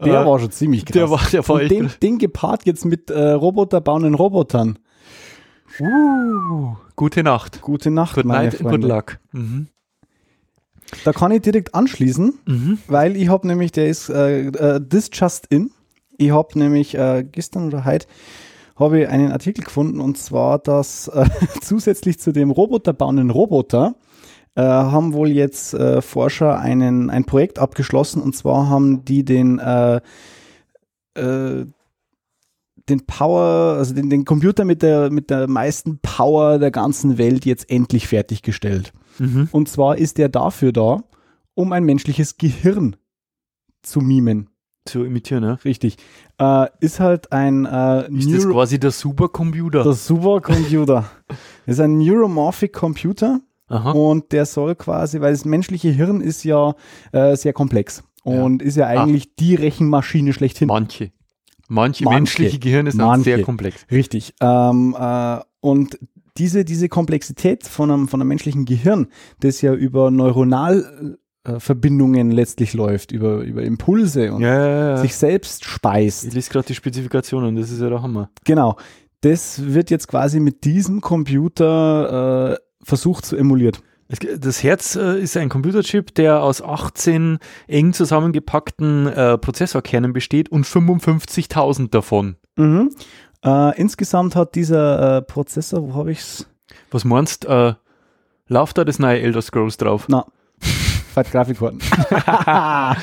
[0.00, 0.92] Der Äh, war schon ziemlich krass.
[0.92, 4.78] der war, der war Und den, den gepaart jetzt mit äh, Roboterbauenden Robotern.
[5.80, 7.60] Uh, gute Nacht.
[7.62, 8.86] Gute Nacht, Good meine night and good Freunde.
[8.88, 9.18] luck.
[9.32, 9.68] Mhm.
[11.04, 12.78] Da kann ich direkt anschließen, Mhm.
[12.88, 15.70] weil ich habe nämlich, der ist äh, äh, this just in.
[16.18, 18.06] Ich habe nämlich äh, gestern oder heute
[18.76, 21.26] habe ich einen Artikel gefunden und zwar, dass äh,
[21.62, 23.94] zusätzlich zu dem roboterbauenden Roboter
[24.54, 29.58] äh, haben wohl jetzt äh, Forscher einen, ein Projekt abgeschlossen und zwar haben die den
[29.58, 30.00] äh,
[31.14, 31.66] äh,
[32.88, 37.44] den Power, also den, den Computer mit der, mit der meisten Power der ganzen Welt
[37.44, 38.92] jetzt endlich fertiggestellt.
[39.20, 39.48] Mhm.
[39.52, 41.04] Und zwar ist der dafür da,
[41.54, 42.96] um ein menschliches Gehirn
[43.82, 44.48] zu mimen.
[44.86, 45.54] Zu imitieren, ja.
[45.64, 45.98] Richtig.
[46.38, 49.82] Äh, ist halt ein äh, Ist das quasi der Supercomputer?
[49.82, 51.04] der Supercomputer.
[51.66, 53.90] ist ein Neuromorphic Computer Aha.
[53.90, 56.74] und der soll quasi, weil das menschliche Hirn ist ja
[57.12, 60.68] äh, sehr komplex und ist ja eigentlich die Rechenmaschine schlechthin.
[60.68, 61.12] Manche.
[61.68, 62.16] Manche, Manche.
[62.16, 63.24] menschliche Gehirne sind Manche.
[63.24, 63.86] sehr komplex.
[63.90, 64.34] Richtig.
[64.40, 65.98] Ähm, äh, und
[66.36, 69.08] diese, diese Komplexität von einem, von einem menschlichen Gehirn,
[69.40, 74.96] das ja über Neuronalverbindungen letztlich läuft, über, über Impulse und Ja, ja, ja.
[74.98, 76.24] sich selbst speist.
[76.24, 78.30] Ich lese gerade die Spezifikationen, das ist ja der Hammer.
[78.44, 78.76] Genau.
[79.22, 83.82] Das wird jetzt quasi mit diesem Computer äh, versucht zu emuliert.
[84.38, 87.38] Das Herz äh, ist ein Computerchip, der aus 18
[87.68, 92.36] eng zusammengepackten äh, Prozessorkernen besteht und 55.000 davon.
[92.56, 92.90] Mhm.
[93.44, 96.46] Äh, insgesamt hat dieser äh, Prozessor, wo habe ich's?
[96.90, 97.74] Was meinst du, äh,
[98.48, 100.06] läuft da das neue Elder Scrolls drauf?
[100.08, 100.26] Na,
[100.60, 101.80] fett Grafikkarten.
[101.80, 102.94] äh,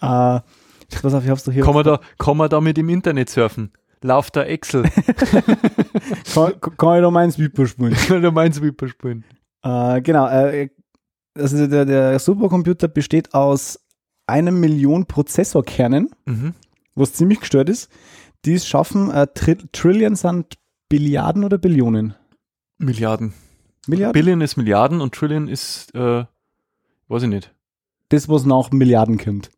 [0.00, 1.64] pass auf, ich hab's doch hier.
[1.64, 3.72] Kann man, da, kann man damit im Internet surfen?
[4.02, 4.82] Lauft da Excel?
[6.34, 7.94] kann, kann ich noch meinen Sweeper spielen?
[7.94, 9.24] Kann da mein Sweeper spielen?
[9.62, 10.70] Äh, genau, äh,
[11.38, 13.78] also der, der Supercomputer besteht aus
[14.26, 16.54] einer Million Prozessorkernen, Mhm.
[16.96, 17.90] was ziemlich gestört ist.
[18.44, 22.14] Die es schaffen, äh, Tri Trillion sind Billiarden oder Billionen?
[22.78, 23.34] Milliarden.
[23.86, 24.12] Milliarden?
[24.12, 26.24] Billion ist Milliarden und Trillion ist, äh,
[27.08, 27.54] weiß ich nicht.
[28.08, 29.50] das, was nach Milliarden kommt.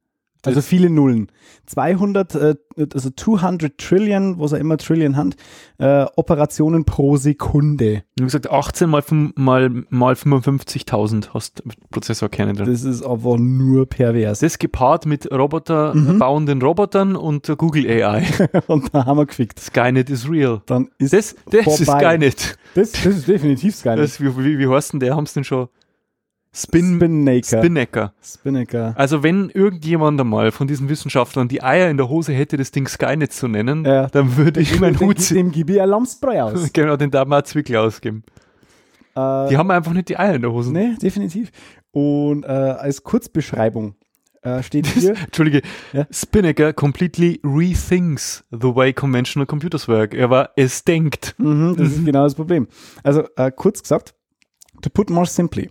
[0.46, 1.28] Also viele Nullen.
[1.66, 2.54] 200, äh,
[2.92, 5.34] also 200 Trillion, was er immer Trillion hat,
[5.78, 8.02] äh, Operationen pro Sekunde.
[8.18, 9.02] Habe gesagt, 18 mal,
[9.36, 12.66] mal, mal 55.000 hast Prozessorkerne drin.
[12.66, 14.40] Das ist aber nur pervers.
[14.40, 16.18] Das gepaart mit Roboter, Mhm.
[16.18, 18.24] bauenden Robotern und Google AI.
[18.66, 19.58] Und da haben wir gefickt.
[19.60, 20.60] Skynet is real.
[20.66, 22.00] Dann ist Das, das ist vorbei.
[22.16, 22.58] Skynet.
[22.74, 23.98] Das, das ist definitiv Skynet.
[24.00, 25.16] Das, wie, wie, wie heißt denn der?
[25.16, 25.68] Haben sie denn schon?
[26.56, 27.58] Spin, Spinnaker.
[27.58, 28.12] Spinnaker.
[28.22, 28.94] Spinnaker.
[28.96, 32.86] Also wenn irgendjemand einmal von diesen Wissenschaftlern die Eier in der Hose hätte, das Ding
[32.86, 34.06] Skynet zu nennen, Ja.
[34.06, 35.36] dann würde ich ihm einen Hut ziehen.
[35.36, 36.70] Dem gebe ich Lamsbräu aus.
[36.72, 38.22] Genau, den darf man auch Zwickel ausgeben.
[39.16, 40.72] äh, Die haben einfach nicht die Eier in der Hose.
[40.72, 41.50] Nee, definitiv.
[41.90, 43.96] Und äh, als Kurzbeschreibung
[44.42, 45.62] äh, steht hier, Entschuldige,
[45.92, 46.06] Ja.
[46.12, 50.14] Spinnaker completely rethinks the way conventional computers work.
[50.14, 51.34] Er war, es denkt.
[51.38, 52.68] Mhm, das ist genau das Problem.
[53.02, 54.14] Also äh, kurz gesagt,
[54.82, 55.70] to put more simply,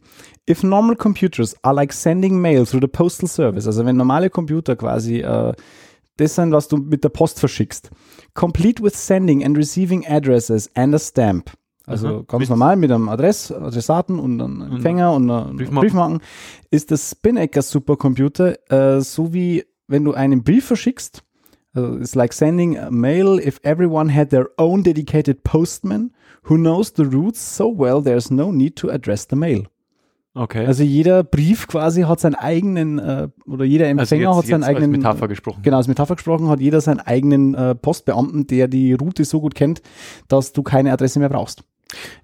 [0.50, 4.76] if normal computers are like sending mail through the postal service, also wenn normale Computer
[4.76, 5.54] quasi äh,
[6.18, 7.90] das sind, was du mit der Post verschickst,
[8.36, 11.50] complete with sending and receiving addresses and a stamp.
[11.86, 12.24] Also Aha.
[12.28, 15.82] ganz Mit- normal mit einem Adress, Adressaten und einem Empfänger und einem Briefmarken.
[15.82, 16.22] Briefmarken,
[16.72, 21.24] ist das Spinnaker Supercomputer äh, so wie wenn du einen Brief verschickst,
[21.74, 26.12] also it's like sending a mail if everyone had their own dedicated postman
[26.44, 29.64] who knows the routes so well there's no need to address the mail.
[30.36, 30.66] Okay.
[30.66, 34.62] Also jeder Brief quasi hat seinen eigenen, äh, oder jeder Empfänger also hat jetzt, seinen
[34.62, 35.62] jetzt als eigenen, Metapher gesprochen.
[35.62, 39.54] genau, als Metapher gesprochen, hat jeder seinen eigenen äh, Postbeamten, der die Route so gut
[39.54, 39.84] kennt,
[40.28, 41.64] dass du keine Adresse mehr brauchst.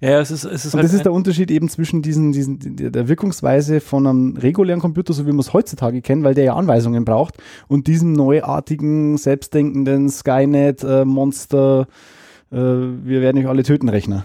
[0.00, 2.58] Ja, es ist, es ist Und halt das ist der Unterschied eben zwischen diesen, diesen,
[2.76, 6.54] der Wirkungsweise von einem regulären Computer, so wie wir es heutzutage kennen, weil der ja
[6.54, 7.36] Anweisungen braucht,
[7.68, 11.86] und diesem neuartigen, selbstdenkenden Skynet, äh, Monster,
[12.50, 14.24] äh, wir werden euch alle töten Rechner.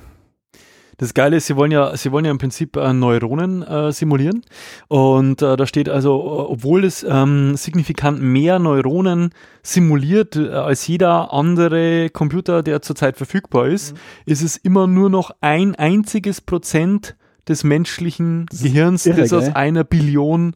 [0.97, 4.41] Das Geile ist, sie wollen ja, sie wollen ja im Prinzip äh, Neuronen äh, simulieren.
[4.87, 9.31] Und äh, da steht also, äh, obwohl es ähm, signifikant mehr Neuronen
[9.61, 13.97] simuliert äh, als jeder andere Computer, der zurzeit verfügbar ist, Mhm.
[14.25, 17.15] ist es immer nur noch ein einziges Prozent
[17.47, 19.53] des menschlichen ist Gehirns, irre, das aus gell?
[19.53, 20.55] einer Billion,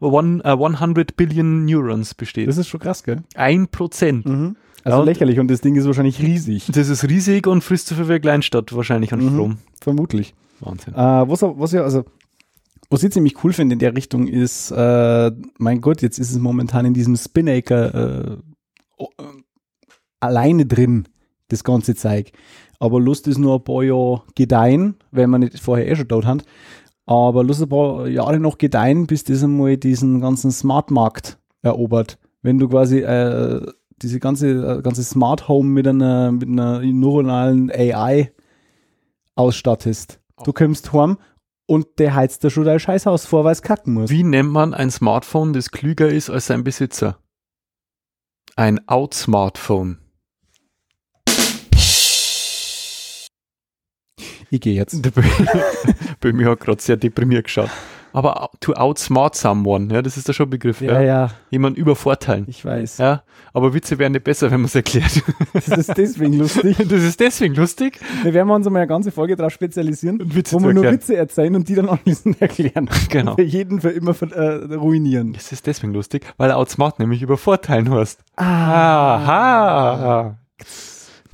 [0.00, 2.48] one, äh, 100 Billion Neurons besteht.
[2.48, 3.22] Das ist schon krass, gell?
[3.34, 4.26] ein Prozent.
[4.26, 4.56] Mhm.
[4.84, 6.66] Also Ja, lächerlich und das Ding ist wahrscheinlich riesig.
[6.72, 9.28] Das ist riesig und frisst so viel Kleinstadt wahrscheinlich an Mhm.
[9.34, 9.58] Strom.
[9.80, 10.34] Vermutlich.
[10.60, 10.94] Wahnsinn.
[10.94, 12.04] Äh, was, was ja, also,
[12.90, 16.38] was ich ziemlich cool finde in der Richtung ist, äh, mein Gott, jetzt ist es
[16.38, 18.36] momentan in diesem Spinnaker äh,
[18.98, 19.24] o- äh,
[20.20, 21.08] alleine drin,
[21.48, 22.32] das ganze Zeug.
[22.78, 26.26] Aber Lust ist nur ein paar Jahre gedeihen, wenn man nicht vorher eh schon dort
[26.26, 26.44] hat.
[27.06, 32.18] Aber Lust ein paar Jahre noch gedeihen, bis das einmal diesen ganzen Smart-Markt erobert.
[32.42, 33.66] Wenn du quasi äh,
[34.02, 38.32] diese ganze, ganze Smart Home mit einer, mit einer neuronalen AI
[39.34, 40.20] ausstattest.
[40.44, 41.18] Du kommst heim
[41.66, 44.10] und der heizt da schon dein Scheißhaus vor, weil es kacken muss.
[44.10, 47.18] Wie nennt man ein Smartphone, das klüger ist als sein Besitzer?
[48.56, 49.98] Ein Out-Smartphone.
[54.50, 54.92] Ich gehe jetzt.
[55.04, 57.70] Der Bö- Böhmi hat gerade sehr deprimiert geschaut.
[58.14, 60.80] Aber to outsmart someone, ja, das ist da schon ein Begriff.
[60.80, 62.44] Ja, Ja, ja, Jemanden übervorteilen.
[62.48, 62.98] ich weiß.
[62.98, 65.20] Ja, aber Witze wären nicht besser, wenn man es erklärt.
[65.52, 66.76] Das ist deswegen lustig.
[66.88, 67.98] Das ist deswegen lustig.
[68.22, 70.84] Wir werden uns einmal eine ganze Folge darauf spezialisieren, wo wir nur.
[70.84, 72.88] Witze erzählen und die dann anschließend erklären.
[73.08, 73.34] Genau.
[73.34, 75.32] Für jeden für immer äh, ruinieren.
[75.32, 78.20] Das ist deswegen lustig, weil outsmart nämlich übervorteilen heißt.
[78.36, 80.34] Ah.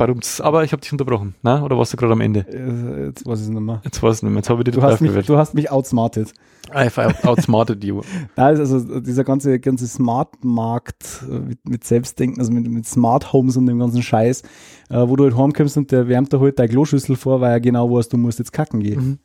[0.01, 0.41] Badumts.
[0.41, 1.63] Aber ich habe dich unterbrochen, ne?
[1.63, 2.41] oder warst du gerade am Ende?
[2.49, 3.81] Äh, Jetzt weiß ich es nicht mehr.
[3.85, 5.71] Jetzt weiß ich nicht mehr, jetzt habe ich dich Du hast, mich, du hast mich
[5.71, 6.33] outsmartet.
[6.73, 8.01] I've out- outsmarted you.
[8.37, 13.57] Nein, also dieser ganze, ganze Smart-Markt äh, mit, mit Selbstdenken, also mit, mit Smart Homes
[13.57, 14.43] und dem ganzen Scheiß,
[14.89, 17.61] äh, wo du halt heimkommst und der wärmt da halt deine Kloschüssel vor, weil er
[17.61, 19.19] genau weiß, du musst jetzt kacken gehen.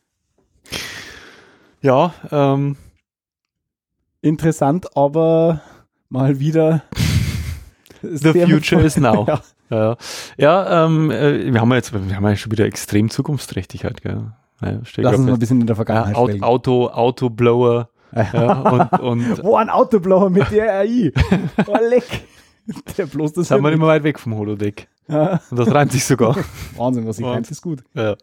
[1.82, 2.76] Ja, ähm,
[4.22, 5.62] Interessant, aber
[6.10, 6.82] mal wieder.
[8.02, 9.26] the future is now.
[9.28, 9.42] Ja.
[9.70, 9.98] Ja,
[10.38, 14.32] ja ähm, äh, wir haben ja jetzt, wir haben ja schon wieder extrem Zukunftsträchtigkeit, gell?
[14.62, 16.44] Ja, Lass grad uns mal ein bisschen in der ja, Vergangenheit Auto, schwelgen.
[16.44, 21.12] Auto, Autoblower, ja, und, und Wo ein Autoblower mit der AI.
[21.68, 22.26] Oh, leck.
[22.98, 24.88] Der bloß das sind wir mehr weit weg vom Holodeck.
[25.08, 25.40] Ja.
[25.52, 26.36] Und das reimt sich sogar.
[26.78, 27.84] Wahnsinn, was ich reimt, ist gut.
[27.94, 28.16] ja.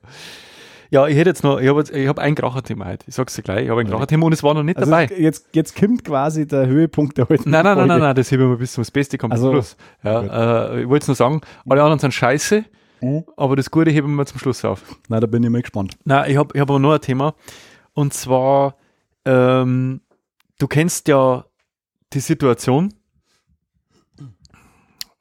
[0.92, 3.05] Ja, ich hätte jetzt noch, ich habe ich hab ein Kracherthema heute.
[3.09, 5.09] Ich sag's dir gleich, ich habe ein Kracherthema und es war noch nicht Also dabei.
[5.16, 7.88] jetzt, jetzt kommt quasi der Höhepunkt der heutigen Nein, nein, nein, Folge.
[7.94, 9.76] nein, nein, das heben wir bis zum Beste kommt Also, zum Schluss.
[10.05, 12.64] Ja, äh, ich wollte nur sagen, alle anderen sind scheiße,
[13.00, 13.24] Mhm.
[13.37, 14.83] aber das Gute heben wir zum Schluss auf.
[15.09, 15.96] Na, da bin ich mal gespannt.
[16.05, 17.35] Nein, ich habe ich hab aber noch ein Thema.
[17.94, 18.76] Und zwar,
[19.24, 20.02] ähm,
[20.59, 21.44] du kennst ja
[22.12, 22.92] die Situation.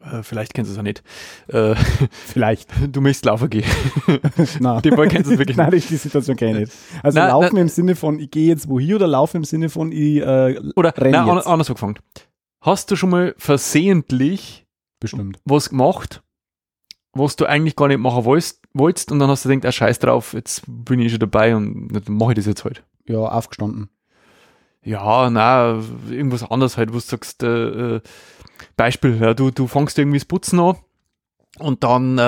[0.03, 1.03] Äh, vielleicht kennst du es auch nicht.
[1.47, 1.75] Äh,
[2.25, 2.69] Vielleicht.
[2.91, 3.65] du möchtest laufen gehen.
[4.59, 4.81] Nein.
[4.81, 6.73] Die Ball kennst du wirklich Nein, die die Situation kenne ich nicht.
[7.03, 7.61] Also Nein, laufen nein.
[7.63, 10.93] im Sinne von, ich gehe jetzt wohin oder laufen im Sinne von, ich äh, Oder
[10.97, 11.47] renn nein, jetzt.
[11.47, 11.99] anders angefangen.
[12.61, 14.65] Hast du schon mal versehentlich
[14.99, 15.39] Bestimmt.
[15.45, 16.21] was gemacht,
[17.13, 19.99] was du eigentlich gar nicht machen wolltest, wolltest und dann hast du gedacht, ah, scheiß
[19.99, 22.83] drauf, jetzt bin ich schon dabei und dann mache ich das jetzt halt.
[23.07, 23.89] Ja, aufgestanden.
[24.83, 28.01] Ja, na, irgendwas anderes halt, wo du sagst, äh, äh,
[28.77, 30.75] Beispiel, ja, du, du fängst irgendwie das Putzen an
[31.59, 32.21] und dann, äh,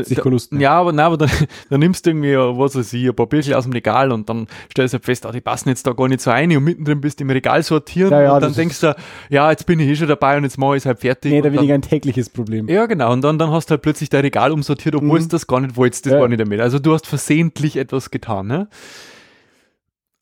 [0.00, 0.62] äh, Lust mehr.
[0.62, 1.30] ja, aber, nein, aber dann,
[1.70, 4.46] dann nimmst du irgendwie, was weiß ich, ein paar Birkel aus dem Regal und dann
[4.70, 7.00] stellst du halt fest, ah, die passen jetzt da gar nicht so rein und mittendrin
[7.02, 8.96] bist du im Regal sortieren Ja, ja, und dann denkst du,
[9.28, 11.32] ja, jetzt bin ich eh schon dabei und jetzt mache ich es halt fertig.
[11.32, 12.66] Mehr oder weniger ein tägliches Problem.
[12.68, 13.12] ja, genau.
[13.12, 15.24] Und dann, dann hast du halt plötzlich dein Regal umsortiert, obwohl Mhm.
[15.24, 16.06] du das gar nicht wolltest.
[16.06, 16.20] Das Ja.
[16.20, 16.60] war nicht damit.
[16.60, 18.46] Also du hast versehentlich etwas getan.
[18.46, 18.68] Ne?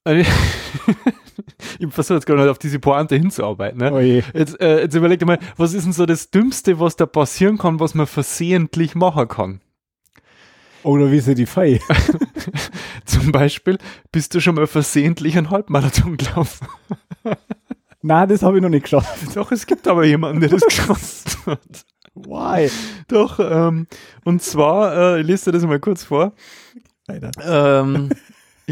[1.78, 3.78] Ich versuche jetzt gerade auf diese Pointe hinzuarbeiten.
[3.78, 3.92] Ne?
[3.92, 4.22] Oh je.
[4.34, 7.58] Jetzt, äh, jetzt überleg dir mal, was ist denn so das Dümmste, was da passieren
[7.58, 9.60] kann, was man versehentlich machen kann?
[10.82, 11.80] Oder wie sie die Fei.
[13.04, 13.78] Zum Beispiel,
[14.10, 16.66] bist du schon mal versehentlich einen Halbmarathon gelaufen?
[18.02, 19.36] Nein, das habe ich noch nicht geschafft.
[19.36, 21.84] Doch, es gibt aber jemanden, der das geschafft hat.
[22.14, 22.68] Why?
[23.08, 23.86] Doch, ähm,
[24.24, 26.32] und zwar, äh, ich lese dir das mal kurz vor.
[27.08, 28.10] Ähm,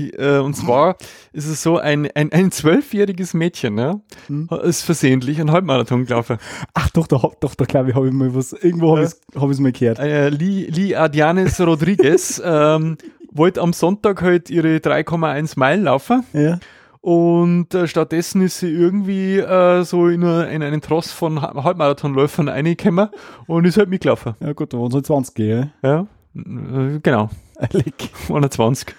[0.08, 0.96] äh, und zwar
[1.32, 3.78] ist es so, ein, ein, ein zwölfjähriges Mädchen
[4.26, 4.48] Hm.
[4.64, 6.38] ist versehentlich einen Halbmarathon gelaufen.
[6.74, 9.08] Ach doch, da, hab- doch, da glaube ich, habe ich mal was, irgendwo habe ich
[9.10, 9.98] es hab ich's mal gehört.
[9.98, 12.96] Äh, Lee, Lee Adianes Rodriguez ähm,
[13.30, 16.58] wollte am Sonntag halt ihre 3,1 Meilen laufen Ja.
[17.00, 21.62] und äh, stattdessen ist sie irgendwie äh, so in, eine, in einen Tross von Ha-
[21.64, 23.08] Halbmarathonläufern reingekommen
[23.46, 24.34] und ist halt mitgelaufen.
[24.40, 25.72] Ja gut, da waren halt 20, gell?
[25.82, 27.30] Ja, äh, genau,
[27.72, 28.10] Leck.
[28.28, 28.94] 120.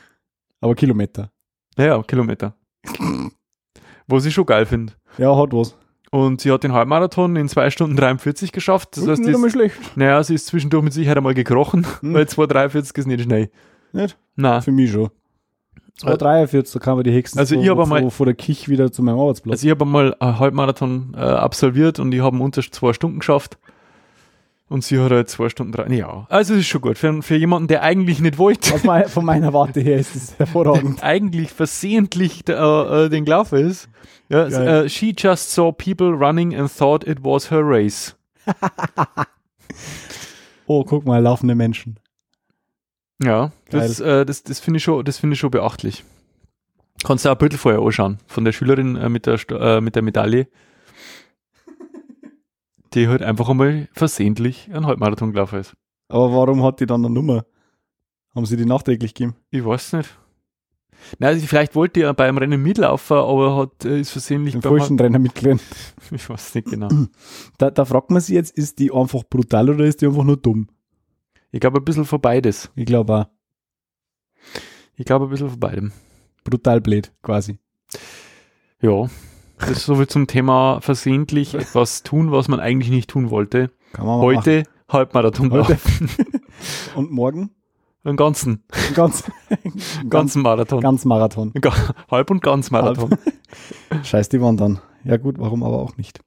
[0.62, 1.32] Aber Kilometer.
[1.78, 2.56] Ja, ja, Kilometer.
[4.08, 4.94] Was ich schon geil finde.
[5.18, 5.76] Ja, hat was.
[6.12, 8.98] Und sie hat den Halbmarathon in 2 Stunden 43 geschafft.
[8.98, 9.78] Das heißt, nicht ist, schlecht.
[9.96, 12.14] naja, sie ist zwischendurch mit Sicherheit einmal gekrochen, Hm.
[12.14, 13.50] weil 2,43 ist nicht schnell.
[13.94, 14.18] Nicht?
[14.36, 15.10] Na, Für mich schon.
[15.98, 18.92] 243, da kann man die Hexen Also ich vor, einmal- vor, vor der Kich wieder
[18.92, 19.54] zu meinem Arbeitsplatz.
[19.54, 23.58] also ich habe einmal einen Halbmarathon äh, absolviert und ich habe unter zwei Stunden geschafft.
[24.72, 25.94] Und sie hat halt zwei Stunden drei.
[25.94, 26.98] Ja, also es ist schon gut.
[26.98, 31.04] Für, für jemanden, der eigentlich nicht wollte, mein, von meiner Warte her ist es hervorragend.
[31.04, 33.90] eigentlich versehentlich äh, äh, den gelaufen ist.
[34.30, 34.86] Ja, Geil.
[34.86, 38.16] äh, she just saw people running and thought it was her race.
[40.68, 41.98] Oh, guck mal, laufende Menschen.
[43.22, 46.06] Ja, das, äh, das, das finde ich, schon- das finde ich schon beachtlich.
[47.04, 50.02] Kannst du auch ein vorher anschauen, von der Schülerin äh, mit, der, äh, mit der
[50.02, 50.48] Medaille,
[52.94, 55.76] die halt einfach einmal versehentlich einen Halbmarathon gelaufen ist.
[56.08, 57.46] Aber warum hat die dann eine Nummer?
[58.36, 59.36] Haben sie die nachträglich gegeben?
[59.50, 60.18] Ich weiß nicht.
[61.20, 64.62] Nein, also vielleicht wollte die ja beim Rennen mitlaufen, aber hat, äh, ist versehentlich beim
[64.62, 65.62] falschen Trainer mitgelernt.
[66.12, 66.90] Ich weiß nicht genau.
[67.58, 70.38] Da, da fragt man sich jetzt, ist die einfach brutal oder ist die einfach nur
[70.38, 70.68] dumm?
[71.52, 72.72] Ich glaube ein bisschen von beides.
[72.76, 73.26] Ich glaube auch.
[74.96, 75.92] Ich glaube ein bisschen von beidem.
[76.44, 77.60] Brutal blöd, quasi.
[78.82, 79.10] Ja.
[79.62, 83.72] Das ist so wie zum Thema versehentlich etwas tun, was man eigentlich nicht tun wollte.
[83.94, 85.74] Kann man mal Heute Halbmarathon Heute.
[85.74, 86.06] laufen.
[86.18, 86.42] machen.
[86.96, 87.52] Und morgen?
[88.04, 88.64] Einen ganzen,
[88.96, 90.82] Ganz, einen ganzen Marathon.
[90.82, 91.54] ganz Marathon.
[92.10, 93.16] Halb und ganz Marathon.
[94.04, 94.82] Scheiß die wandern.
[95.04, 96.20] Ja gut, warum aber auch nicht.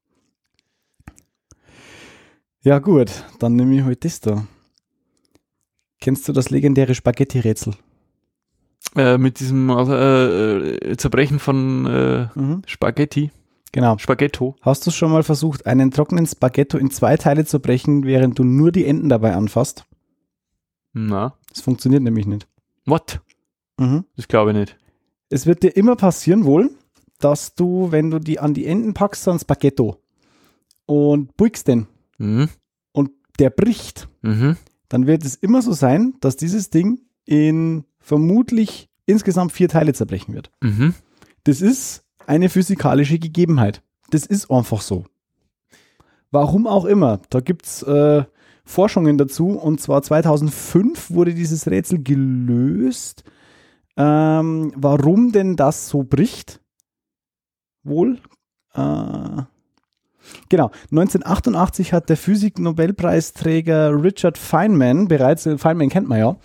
[2.62, 4.46] Ja gut, dann nehme ich heute das da.
[6.00, 7.74] Kennst du das legendäre Spaghetti-Rätsel?
[8.96, 9.74] Äh, mit diesem äh,
[10.92, 12.28] äh, Zerbrechen von äh,
[12.66, 13.30] Spaghetti.
[13.72, 13.98] Genau.
[13.98, 14.54] Spaghetto.
[14.60, 18.44] Hast du schon mal versucht, einen trockenen Spaghetto in zwei Teile zu brechen, während du
[18.44, 19.84] nur die Enden dabei anfasst?
[20.92, 21.34] Na.
[21.48, 22.46] Das funktioniert nämlich nicht.
[22.86, 23.20] What?
[23.78, 24.04] Mhm.
[24.16, 24.78] Das glaube ich nicht.
[25.28, 26.70] Es wird dir immer passieren wohl,
[27.18, 29.96] dass du, wenn du die an die Enden packst, so ein Spaghetto
[30.86, 31.88] und beugst den
[32.18, 32.48] Mhm.
[32.92, 34.56] und der bricht, Mhm.
[34.88, 40.34] dann wird es immer so sein, dass dieses Ding in vermutlich insgesamt vier Teile zerbrechen
[40.34, 40.50] wird.
[40.62, 40.94] Mhm.
[41.44, 43.82] Das ist eine physikalische Gegebenheit.
[44.10, 45.04] Das ist einfach so.
[46.30, 47.20] Warum auch immer.
[47.30, 48.24] Da gibt's äh,
[48.64, 49.50] Forschungen dazu.
[49.50, 53.24] Und zwar 2005 wurde dieses Rätsel gelöst.
[53.96, 56.60] Ähm, warum denn das so bricht?
[57.84, 58.18] Wohl.
[58.74, 59.42] Äh,
[60.48, 60.70] genau.
[60.90, 66.36] 1988 hat der Physik-Nobelpreisträger Richard Feynman, bereits, äh, Feynman kennt man ja,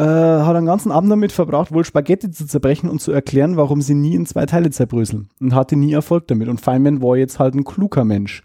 [0.00, 3.82] äh, hat einen ganzen Abend damit verbracht, wohl Spaghetti zu zerbrechen und zu erklären, warum
[3.82, 5.28] sie nie in zwei Teile zerbröseln.
[5.40, 6.48] Und hatte nie Erfolg damit.
[6.48, 8.42] Und Feynman war jetzt halt ein kluger Mensch.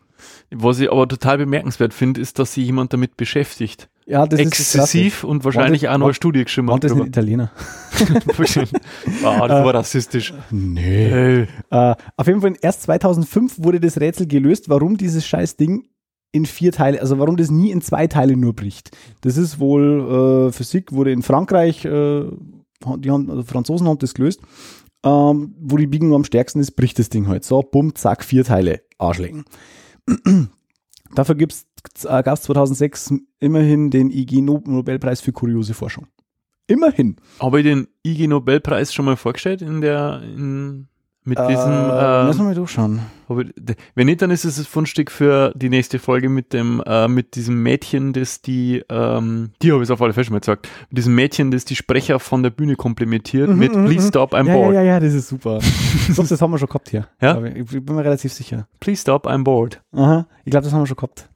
[0.53, 3.89] Was ich aber total bemerkenswert finde, ist, dass sich jemand damit beschäftigt.
[4.07, 6.67] Ja, das ist Exzessiv und wahrscheinlich das- auch noch eine Studie geschrieben.
[6.67, 7.51] War das ein Italiener?
[9.23, 10.33] ah, das war rassistisch.
[10.51, 11.05] Nee.
[11.41, 15.85] Äh, Äh, auf jeden Fall erst 2005 wurde das Rätsel gelöst, warum dieses scheiß Ding
[16.35, 18.91] in vier Teile, also warum das nie in zwei Teile nur bricht.
[19.21, 22.25] Das ist wohl äh, Physik, wurde in Frankreich, äh,
[22.97, 24.41] die haben, also Franzosen haben das gelöst,
[25.03, 27.45] ähm, wo die Biegung am stärksten ist, bricht das Ding halt.
[27.45, 29.45] So, bumm, zack, vier Teile, Arschlecken.
[31.15, 31.65] Dafür gab es
[32.41, 36.07] 2006 immerhin den IG No- Nobelpreis für kuriose Forschung.
[36.67, 37.15] Immerhin.
[37.39, 40.87] Habe ich den IG Nobelpreis schon mal vorgestellt in der in,
[41.25, 43.01] mit diesem äh, müssen wir äh, mal durchschauen.
[43.27, 47.35] wenn nicht, dann ist es das Fundstück für die nächste Folge mit dem äh, mit
[47.35, 50.97] diesem Mädchen, das die ähm, die habe ich auf alle Fälle schon mal gesagt, mit
[50.99, 54.09] diesem Mädchen, das die Sprecher von der Bühne komplementiert Mhm, mit mhm, Please mhm.
[54.09, 54.73] stop, I'm ja, bored.
[54.75, 55.59] Ja, ja, ja, das ist super.
[56.11, 57.07] Sonst, das haben wir schon gehabt hier.
[57.19, 57.43] Ja?
[57.43, 58.67] Ich, ich bin mir relativ sicher.
[58.79, 59.81] Please stop, I'm bored.
[59.93, 61.27] Aha, ich glaube, das haben wir schon gehabt.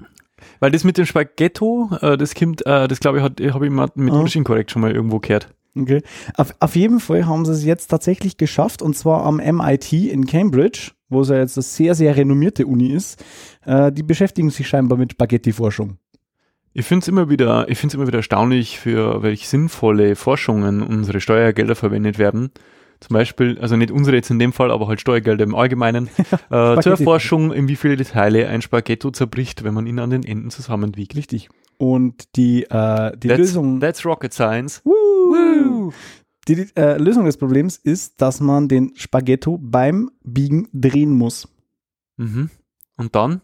[0.59, 3.89] Weil das mit dem Spaghetto, äh, das kommt, äh, das glaube ich, habe ich mal
[3.95, 4.21] mit Ah.
[4.21, 5.49] Machine Correct schon mal irgendwo gehört.
[5.77, 6.01] Okay.
[6.35, 10.25] Auf, auf jeden Fall haben sie es jetzt tatsächlich geschafft, und zwar am MIT in
[10.25, 13.23] Cambridge, wo es ja jetzt eine sehr, sehr renommierte Uni ist.
[13.65, 15.97] Äh, die beschäftigen sich scheinbar mit Spaghetti-Forschung.
[16.73, 21.19] Ich finde es immer wieder, ich finde immer wieder erstaunlich, für welche sinnvolle Forschungen unsere
[21.19, 22.51] Steuergelder verwendet werden.
[22.99, 26.09] Zum Beispiel, also nicht unsere jetzt in dem Fall, aber halt Steuergelder im Allgemeinen,
[26.51, 26.91] äh, zur.
[26.91, 31.15] Erforschung, in wie viele Teile ein Spaghetto zerbricht, wenn man ihn an den Enden zusammenwiegt.
[31.15, 31.49] Richtig.
[31.77, 33.79] Und die, äh, die That's, Lösung.
[33.79, 34.81] that's rocket science.
[34.83, 34.93] Woo!
[36.47, 41.47] Die, die äh, Lösung des Problems ist, dass man den Spaghetto beim Biegen drehen muss.
[42.17, 42.49] Mhm.
[42.97, 43.41] Und dann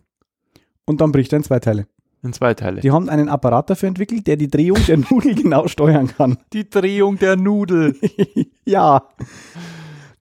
[0.85, 1.87] Und dann bricht er in zwei Teile.
[2.23, 2.81] in zwei Teile.
[2.81, 6.37] Die haben einen Apparat dafür entwickelt, der die Drehung der Nudel genau steuern kann.
[6.53, 7.95] Die Drehung der Nudel.
[8.65, 9.07] ja.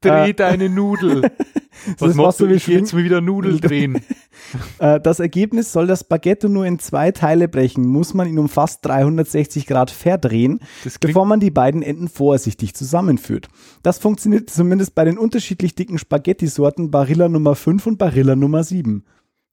[0.01, 1.31] Dreh Äh, deine Nudel.
[1.99, 2.53] Das Was machst so du?
[2.53, 4.01] wie Ich geh jetzt mal wieder Nudel drehen.
[4.79, 8.49] Äh, das Ergebnis soll das Spaghetto nur in zwei Teile brechen, muss man ihn um
[8.49, 10.61] fast 360 Grad verdrehen,
[11.01, 13.49] bevor man die beiden Enden vorsichtig zusammenführt.
[13.83, 19.05] Das funktioniert zumindest bei den unterschiedlich dicken Spaghetti-Sorten Barilla Nummer 5 und Barilla Nummer 7.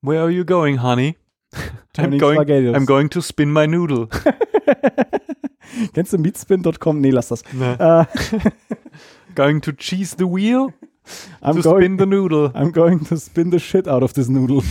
[0.01, 1.17] where are you going, honey?
[1.97, 2.39] I'm going.
[2.73, 4.07] I'm going to spin my noodle.
[5.93, 6.99] Kennst du meatspin.com?
[7.01, 7.43] Nee, lass das.
[7.53, 8.07] Ne.
[8.09, 8.49] Äh,
[9.36, 10.73] Going to cheese the wheel
[11.41, 12.52] I'm, to going, spin the noodle.
[12.54, 14.64] I'm going to spin the shit out of this noodle.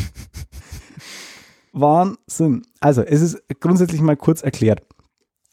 [1.72, 2.62] Wahnsinn.
[2.80, 4.82] Also, es ist grundsätzlich mal kurz erklärt.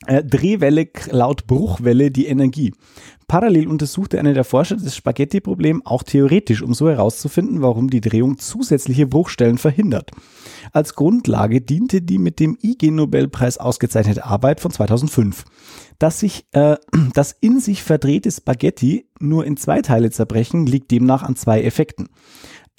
[0.06, 2.74] Äh, Drehwelle klaut Bruchwelle die Energie.
[3.28, 8.38] Parallel untersuchte einer der Forscher das Spaghetti-Problem auch theoretisch, um so herauszufinden, warum die Drehung
[8.38, 10.12] zusätzliche Bruchstellen verhindert.
[10.72, 15.46] Als Grundlage diente die mit dem IG-Nobelpreis ausgezeichnete Arbeit von 2005.
[16.00, 16.78] Dass sich äh,
[17.14, 22.10] das in sich verdrehte Spaghetti nur in zwei Teile zerbrechen, liegt demnach an zwei Effekten.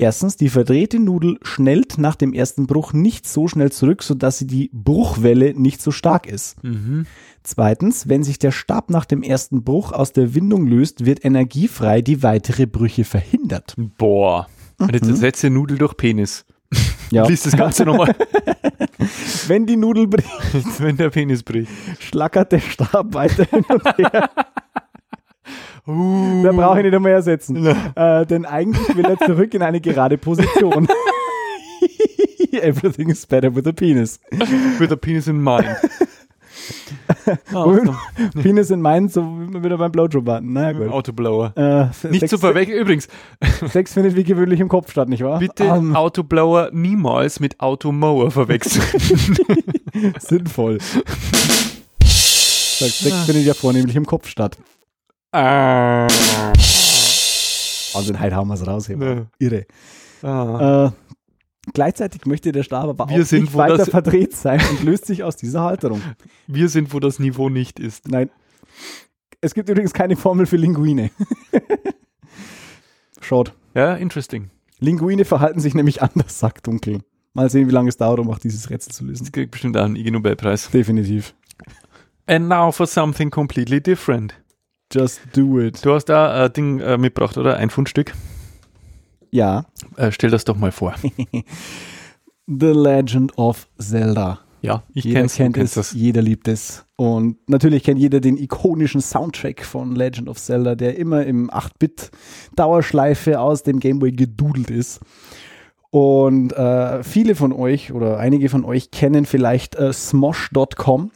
[0.01, 4.47] Erstens, die verdrehte Nudel schnellt nach dem ersten Bruch nicht so schnell zurück, sodass sie
[4.47, 6.63] die Bruchwelle nicht so stark ist.
[6.63, 7.05] Mhm.
[7.43, 12.01] Zweitens, wenn sich der Stab nach dem ersten Bruch aus der Windung löst, wird energiefrei
[12.01, 13.75] die weitere Brüche verhindert.
[13.99, 14.47] Boah.
[14.79, 14.89] Mhm.
[14.93, 16.45] Jetzt ersetze Nudel durch Penis.
[17.11, 17.27] Ja.
[17.27, 18.15] Lies das Ganze nochmal,
[19.47, 20.29] Wenn die Nudel bricht,
[20.79, 21.71] wenn der Penis bricht.
[22.01, 24.29] schlackert der Stab weiter hin und her.
[25.87, 26.43] Uh.
[26.43, 27.65] Da brauche ich nicht einmal ersetzen.
[27.65, 30.87] Äh, denn eigentlich will er zurück in eine gerade Position.
[32.53, 34.21] Everything is better with a penis.
[34.79, 35.77] With a penis in mind.
[37.53, 37.97] Awesome.
[38.43, 40.53] Penis in Mainz, so wieder beim Blowjob-Button.
[40.53, 40.89] Naja, gut.
[40.89, 41.53] Autoblower.
[41.57, 42.79] Äh, Nicht Sex, zu verwechseln.
[42.81, 43.09] Übrigens,
[43.71, 45.39] Sex findet wie gewöhnlich im Kopf statt, nicht wahr?
[45.39, 48.83] bitte Ähm, Autoblower niemals mit Automower verwechseln.
[50.21, 50.79] sinnvoll.
[52.05, 54.57] Sex findet ja vornehmlich im Kopf statt.
[55.33, 56.07] ah.
[57.95, 58.89] Also heute hauen wir es raus.
[58.89, 59.67] Irre.
[60.23, 60.87] Ah.
[60.87, 60.91] Äh,
[61.73, 65.25] gleichzeitig möchte der Stab aber Wir auch sind, nicht weiter verdreht sein und löst sich
[65.25, 66.03] aus dieser Halterung.
[66.47, 68.09] Wir sind, wo das Niveau nicht ist.
[68.09, 68.31] Nein.
[69.41, 71.11] Es gibt übrigens keine Formel für Linguine.
[73.21, 73.53] Schaut.
[73.75, 74.51] Ja, interesting.
[74.81, 77.01] Linguine verhalten sich nämlich anders, sagt Dunkel.
[77.35, 79.25] Mal sehen, wie lange es dauert, um auch dieses Rätsel zu lösen.
[79.25, 80.71] Das kriegt bestimmt auch einen IG Nobelpreis.
[80.71, 81.35] Definitiv.
[82.27, 84.35] And now for something completely different.
[84.93, 85.85] Just do it.
[85.85, 87.57] Du hast da ein Ding äh, mitgebracht, oder?
[87.57, 88.13] Ein Fundstück.
[89.31, 89.67] Ja.
[89.97, 90.95] Äh, stell das doch mal vor.
[92.47, 94.41] The Legend of Zelda.
[94.61, 95.93] Ja, ich jeder kenn's, kennt es, das.
[95.93, 96.85] jeder liebt es.
[96.97, 103.39] Und natürlich kennt jeder den ikonischen Soundtrack von Legend of Zelda, der immer im 8-Bit-Dauerschleife
[103.39, 105.01] aus dem Gameboy gedudelt ist.
[105.91, 111.13] Und äh, viele von euch oder einige von euch kennen vielleicht äh, Smosh.com.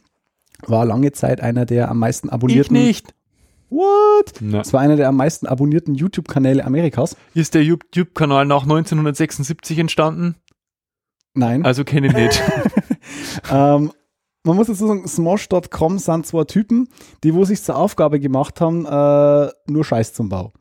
[0.66, 2.76] War lange Zeit einer der am meisten Ich abonnierten.
[2.76, 3.12] nicht.
[3.72, 4.34] What?
[4.40, 4.58] Na.
[4.58, 7.16] Das war einer der am meisten abonnierten YouTube-Kanäle Amerikas.
[7.32, 10.36] Ist der YouTube-Kanal nach 1976 entstanden?
[11.32, 11.64] Nein.
[11.64, 12.42] Also kenne ich nicht.
[13.50, 13.92] Ähm,
[14.44, 16.88] man muss dazu sagen, Smosh.com sind zwei Typen,
[17.24, 20.52] die wo sich zur Aufgabe gemacht haben, äh, nur Scheiß zum Bau.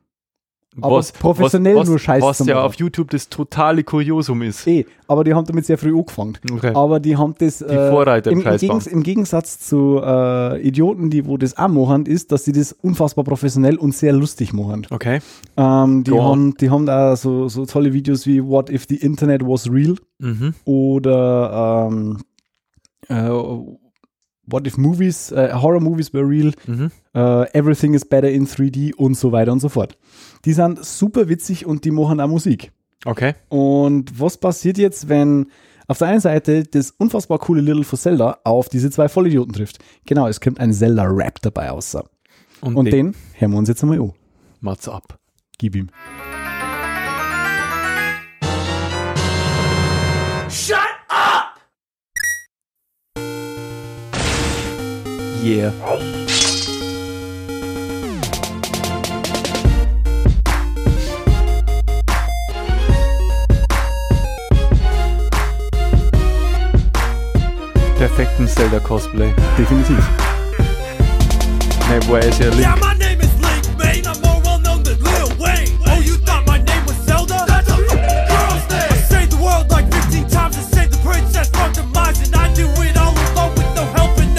[0.80, 4.66] Aber professionell was, nur Scheiß Was ja auf YouTube das totale Kuriosum ist.
[4.68, 6.38] Eh, aber die haben damit sehr früh angefangen.
[6.50, 6.72] Okay.
[6.74, 8.58] Aber die haben das äh, Vorreiter im im, im.
[8.58, 12.72] Gegens, im Gegensatz zu äh, Idioten, die wo das auch machen, ist, dass sie das
[12.72, 14.88] unfassbar professionell und sehr lustig machen.
[14.90, 15.20] Okay.
[15.58, 16.26] Ähm, die, Go on.
[16.26, 19.96] haben, die haben da so, so tolle Videos wie What if the Internet was real
[20.20, 20.54] Mhm.
[20.66, 22.20] oder ähm,
[23.10, 23.30] äh,
[24.48, 26.92] What if Movies, äh, Horror Movies were real, Mhm.
[27.14, 29.98] äh, Everything is better in 3D und so weiter und so fort.
[30.46, 32.72] Die sind super witzig und die machen auch Musik.
[33.06, 33.36] Okay.
[33.50, 35.48] Und was passiert jetzt, wenn
[35.88, 39.80] auf der einen Seite das unfassbar coole Little for Zelda auf diese zwei Vollidioten trifft?
[40.06, 41.96] Genau, es kommt ein Zelda-Rap dabei raus.
[42.62, 44.14] Und, Und den den hören wir uns jetzt einmal an.
[44.60, 45.20] Mats ab.
[45.58, 45.90] Gib ihm.
[55.44, 56.21] Yeah.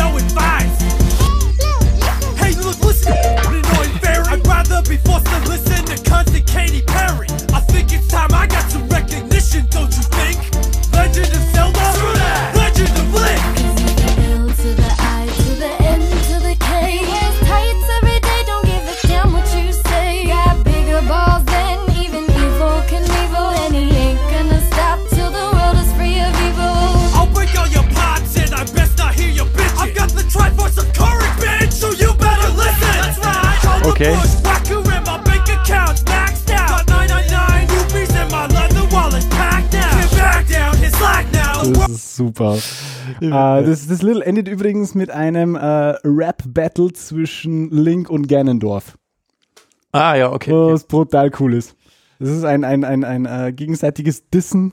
[0.03, 0.83] Oh, advice.
[2.41, 4.27] Hey, look, listen, an annoying fairy.
[4.27, 7.29] I'd rather be forced to listen to constant Katy Perry.
[7.55, 10.12] I think it's time I got some recognition, don't you
[42.35, 42.57] super.
[43.21, 45.61] äh, das, das Little endet übrigens mit einem äh,
[46.05, 48.97] Rap-Battle zwischen Link und Ganondorf.
[49.93, 50.53] Ah, ja, okay.
[50.53, 50.73] okay.
[50.73, 51.77] Was brutal cool ist.
[52.19, 54.73] Das ist ein, ein, ein, ein äh, gegenseitiges Dissen.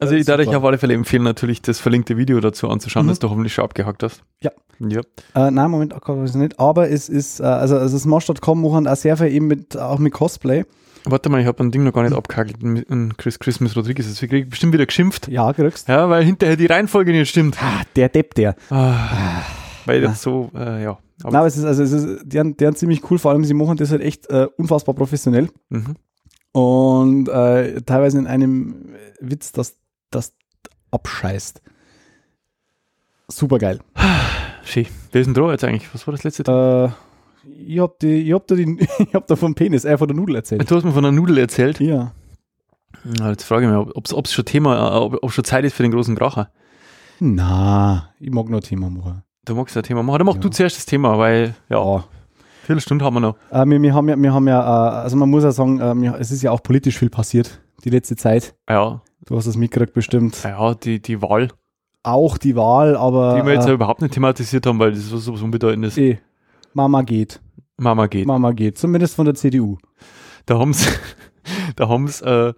[0.00, 0.38] Also ich super.
[0.38, 3.10] darf euch auf alle Fälle empfehlen, natürlich das verlinkte Video dazu anzuschauen, Mhm.
[3.10, 4.22] das du hoffentlich schon abgehakt hast.
[4.42, 4.50] Ja.
[4.80, 5.00] Ja.
[5.34, 6.60] Äh, nein, Moment, oh ich nicht.
[6.60, 10.12] Aber es ist, äh, also, also Smosh.com machen auch sehr viel eben mit, auch mit
[10.12, 10.64] Cosplay.
[11.04, 14.08] Warte mal, ich habe ein Ding noch gar nicht abgehakt mit mit Chris Christmas Rodriguez.
[14.08, 15.28] Das krieg ich bestimmt wieder geschimpft.
[15.28, 15.88] Ja, gerückst.
[15.88, 17.56] Ja, weil hinterher die Reihenfolge nicht stimmt.
[17.62, 18.56] Ah, der Depp, der.
[18.70, 19.42] Ah,
[19.86, 20.98] weil das so, äh, ja.
[21.24, 23.44] Nein, aber es ist, also, es ist, die haben, die haben ziemlich cool, vor allem
[23.44, 25.48] sie machen das halt echt äh, unfassbar professionell.
[25.68, 25.96] Mhm.
[26.52, 29.76] Und äh, teilweise in einem Witz, das,
[30.10, 30.34] das
[30.90, 31.60] abscheißt.
[33.28, 33.80] Super geil.
[34.64, 34.86] Schön.
[35.12, 35.92] Wer ist denn dran jetzt eigentlich?
[35.92, 36.42] Was war das letzte?
[36.42, 37.07] Äh,
[37.56, 40.16] ich hab, die, ich hab da den, ich hab da vom Penis, äh, von der
[40.16, 40.70] Nudel erzählt.
[40.70, 41.80] Du hast mir von einer Nudel erzählt.
[41.80, 42.12] Ja.
[43.26, 45.82] Jetzt frage ich mich, ob es schon Thema, äh, ob, ob schon Zeit ist für
[45.82, 46.50] den großen Kracher.
[47.20, 49.22] Na, ich mag nur Thema machen.
[49.44, 50.18] Du magst ein Thema machen.
[50.18, 50.40] Dann mach Ja.
[50.40, 52.04] du zuerst das Thema, weil, ja, Ja.
[52.64, 53.36] Viertelstunde haben wir noch.
[53.50, 56.12] Äh, wir, wir haben ja, wir haben ja, äh, also man muss ja sagen, äh,
[56.18, 58.54] es ist ja auch politisch viel passiert die letzte Zeit.
[58.68, 60.42] Ja, Du hast das mitgekriegt bestimmt.
[60.42, 61.48] ja die, die Wahl.
[62.02, 65.12] auch die Wahl, aber Die wir jetzt ja äh, überhaupt nicht thematisiert haben, weil das
[65.12, 66.18] was so unbedeutendes eh,
[66.78, 67.40] Mama geht.
[67.76, 68.24] Mama geht.
[68.24, 68.78] Mama geht.
[68.78, 69.78] Zumindest von der CDU.
[70.46, 70.88] Da haben sie,
[71.76, 72.52] da haben sie äh,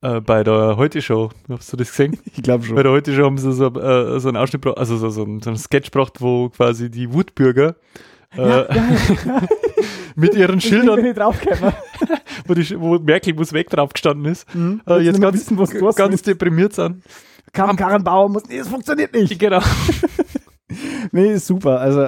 [0.00, 2.18] äh, bei der Heute-Show, hast du das gesehen?
[2.34, 5.22] Ich glaube Bei der Heute-Show haben sie so, äh, so einen Ausschnitt, also so, so,
[5.22, 7.76] einen- so einen Sketch gebracht, wo quasi die Wutbürger
[8.36, 8.64] äh,
[10.16, 10.98] mit ihren Schildern,
[12.48, 15.70] wo, die, wo Merkel muss weg drauf gestanden ist, äh, Willst jetzt ganz, wissen, was
[15.70, 17.04] du ganz deprimiert sind.
[17.52, 19.38] Kam Karrenbauer muss, nee, das funktioniert nicht.
[19.38, 19.60] Genau.
[21.12, 21.78] Nee, ist super.
[21.80, 22.00] Also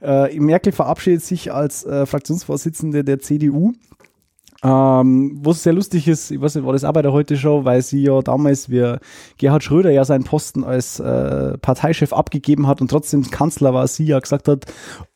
[0.00, 3.72] äh, Merkel verabschiedet sich als äh, Fraktionsvorsitzende der CDU.
[4.62, 7.80] Ähm, was sehr lustig ist, ich weiß nicht, war das auch bei der Heute-Show, weil
[7.80, 8.96] sie ja damals, wie
[9.38, 14.04] Gerhard Schröder ja seinen Posten als äh, Parteichef abgegeben hat und trotzdem Kanzler war, sie
[14.04, 14.66] ja gesagt hat,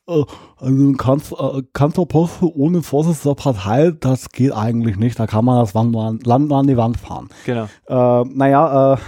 [0.09, 0.24] äh,
[0.57, 5.61] also ein äh, Kanzlerposten ohne Vorsitz der Partei, das geht eigentlich nicht, da kann man
[5.61, 7.28] das Land, Land an die Wand fahren.
[7.45, 7.64] genau.
[7.87, 8.99] Äh, naja, äh,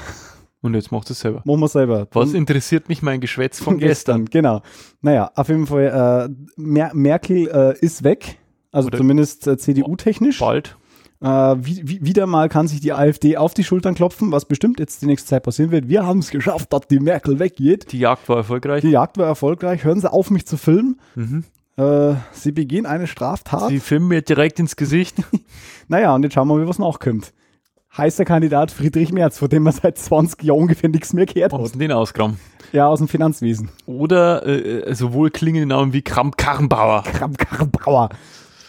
[0.66, 1.42] Und jetzt macht es selber.
[1.44, 2.08] machen wir selber.
[2.12, 4.24] Was interessiert mich mein Geschwätz von gestern?
[4.26, 4.62] Genau.
[5.00, 8.38] Naja, auf jeden Fall, äh, Mer Merkel äh, ist weg.
[8.72, 10.40] Also Oder- zumindest äh, CDU-technisch.
[10.40, 10.76] Bald.
[11.22, 14.78] Äh, wie, wie, wieder mal kann sich die AfD auf die Schultern klopfen, was bestimmt
[14.80, 15.88] jetzt die nächste Zeit passieren wird.
[15.88, 17.90] Wir haben es geschafft, dass die Merkel weggeht.
[17.92, 18.82] Die Jagd war erfolgreich.
[18.82, 19.84] Die Jagd war erfolgreich.
[19.84, 21.00] Hören Sie auf, mich zu filmen.
[21.14, 21.44] Mhm.
[21.78, 23.68] Äh, Sie begehen eine Straftat.
[23.68, 25.16] Sie filmen mir direkt ins Gesicht.
[25.88, 27.32] naja, und jetzt schauen wir mal, was nachkommt.
[27.96, 31.72] Heißer Kandidat Friedrich Merz, von dem man seit 20 Jahren ungefähr nichts mehr gehört hat.
[31.72, 32.38] denn den ausgraben?
[32.72, 33.70] Ja, aus dem Finanzwesen.
[33.86, 37.04] Oder äh, sowohl klingende Namen wie Kramp Karrenbauer.
[37.04, 38.10] Kram Karrenbauer.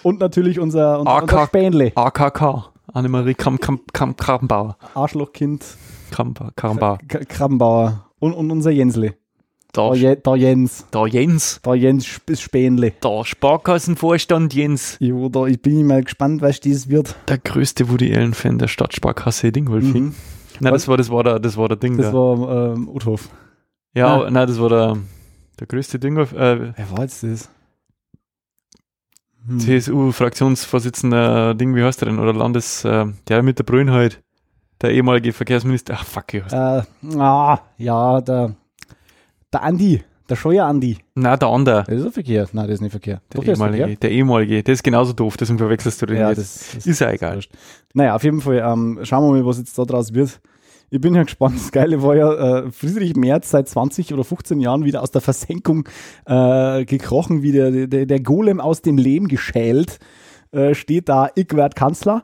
[0.03, 1.47] Und natürlich unser, unser, unser AK.
[1.47, 1.91] Spänle.
[1.95, 2.71] AKK.
[2.93, 4.77] Annemarie Kramp Kramp Kramp Karrenbauer.
[4.93, 5.65] Arschlochkind.
[6.11, 6.99] Kramp Karrenbauer.
[7.07, 8.05] K Krabbenbauer.
[8.19, 9.15] Und, und unser Jensle.
[9.73, 10.85] Da, Je, der Jens.
[10.91, 11.59] da Jens.
[11.63, 12.91] Der Jens Spänle.
[13.03, 14.97] Der Sparkassenvorstand Jens.
[14.99, 17.15] Jo, da, ich bin mal gespannt, was das wird.
[17.27, 20.05] Der größte Woody Allen-Fan der Stadtsparkasse Dingolfing.
[20.05, 20.15] Mhm.
[20.59, 22.13] Nein, das war, das war der, das war der Ding Das da.
[22.13, 23.29] war ähm, Uthof.
[23.93, 24.97] ja, aber- nein, das war der,
[25.59, 27.49] der größte Dingolf, äh, Wer war jetzt das?
[29.47, 29.59] Hm.
[29.59, 32.19] CSU-Fraktionsvorsitzender Ding, wie heißt der denn?
[32.19, 34.21] Oder Landes, äh, der mit der Brünn halt.
[34.81, 35.95] Der ehemalige Verkehrsminister.
[35.97, 36.85] Ach, fuck, wie heißt der?
[37.11, 38.55] Äh, ah, ja, der,
[39.53, 40.03] der Andi.
[40.29, 40.97] Der Scheuer Andi.
[41.15, 41.83] Nein, der andere.
[41.87, 42.47] Das ist ein Verkehr.
[42.51, 43.21] Nein, das ist nicht Verkehr.
[43.31, 43.83] Der Doch, der ist ehemalige.
[43.83, 43.97] Verkehr.
[44.01, 44.63] Der ehemalige.
[44.63, 46.39] Der ist genauso doof, deswegen verwechselst du den Ja, jetzt.
[46.39, 47.35] das, das ist ja egal.
[47.35, 47.51] wurscht.
[47.93, 50.41] Naja, auf jeden Fall, ähm, schauen wir mal, was jetzt da draus wird.
[50.89, 51.55] Ich bin ja gespannt.
[51.55, 52.33] Das Geile war ja,
[52.65, 55.87] äh, Friedrich Merz seit 20 oder 15 Jahren wieder aus der Versenkung
[56.25, 59.97] äh, gekrochen, wie der, der, der Golem aus dem Lehm geschält.
[60.51, 62.23] Äh, steht da, ich werd Kanzler.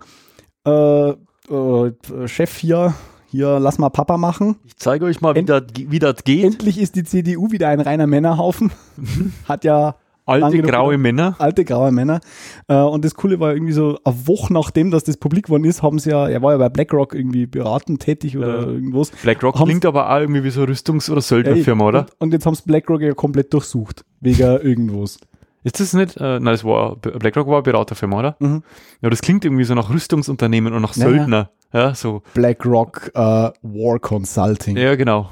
[0.65, 1.91] Äh, äh,
[2.25, 2.93] Chef hier,
[3.33, 4.55] hier, lass mal Papa machen.
[4.65, 6.43] Ich zeige euch mal, wie End- das, wie das geht.
[6.45, 8.71] Endlich ist die CDU wieder ein reiner Männerhaufen.
[9.47, 10.97] Hat ja Alte graue.
[10.97, 11.35] Männer.
[11.39, 12.21] alte graue Männer.
[12.69, 15.83] Äh, und das Coole war irgendwie so, eine Woche nachdem, dass das publik geworden ist,
[15.83, 18.67] haben sie ja, er war ja bei BlackRock irgendwie beratend tätig oder Ja.
[18.67, 19.09] irgendwas.
[19.09, 21.99] BlackRock klingt aber auch irgendwie wie so eine Rüstungs- oder Ey, Söldnerfirma, oder?
[21.99, 24.05] Und, und jetzt haben sie BlackRock ja komplett durchsucht.
[24.21, 25.17] Wegen irgendwas.
[25.63, 26.17] Ist das nicht?
[26.17, 28.35] Äh, nein, das war BlackRock war eine Beraterfirma, oder?
[28.39, 28.63] Mhm.
[29.01, 31.51] Ja, das klingt irgendwie so nach Rüstungsunternehmen und nach Ja, Söldner.
[31.71, 32.21] Ja, so.
[32.33, 34.77] BlackRock äh, War Consulting.
[34.77, 35.29] Ja, genau.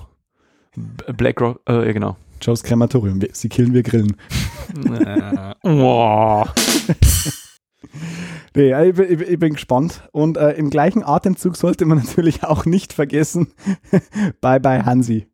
[0.76, 2.16] BlackRock, äh, ja, genau.
[2.42, 3.20] Joe's Krematorium.
[3.34, 4.16] Sie killen, wir grillen.
[8.56, 10.04] Nee, ich, bin- ich, bin- ich bin gespannt.
[10.12, 13.54] Und äh, im gleichen Atemzug sollte man natürlich auch nicht vergessen,
[14.42, 15.28] bye bye Hansi.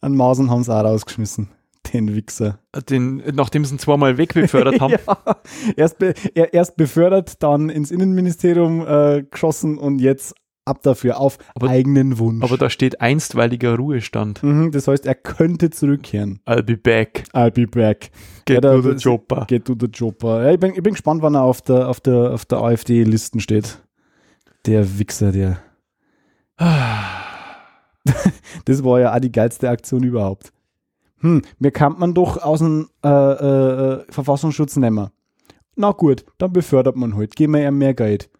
[0.00, 1.48] An Mausen haben sie auch rausgeschmissen.
[1.92, 2.58] Den Wichser.
[2.90, 4.92] Den, nachdem sie ihn zweimal wegbefördert haben.
[4.92, 5.36] Ja,
[5.76, 10.34] erst, be er, erst befördert, dann ins Innenministerium äh, geschossen und jetzt
[10.66, 12.44] ab dafür auf Aber- eigenen Wunsch.
[12.44, 14.42] Aber da steht einstweiliger Ruhestand.
[14.42, 16.40] mhm, das heißt, er könnte zurückkehren.
[16.46, 17.24] I'll be back.
[17.32, 18.10] I'll be back.
[18.44, 19.46] Get Ja, to the chopper.
[19.48, 20.44] Get to the Jobber.
[20.44, 23.40] Ja, ich, bin, ich bin gespannt, wann er auf der, auf der, auf der AfD-Listen
[23.40, 23.82] steht.
[24.66, 25.58] Der Wichser, der.
[28.64, 30.52] Das war ja auch die geilste Aktion überhaupt.
[31.20, 35.08] Hm, mir kann man doch aus dem äh, äh, Verfassungsschutz nehmen.
[35.76, 37.36] Na gut, dann befördert man halt.
[37.36, 38.30] Geben wir ihm mehr Geld.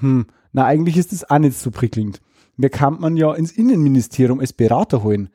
[0.00, 2.20] Hm, na eigentlich ist das auch nicht so prickelnd.
[2.56, 5.30] Mir kann man ja ins Innenministerium als Berater holen.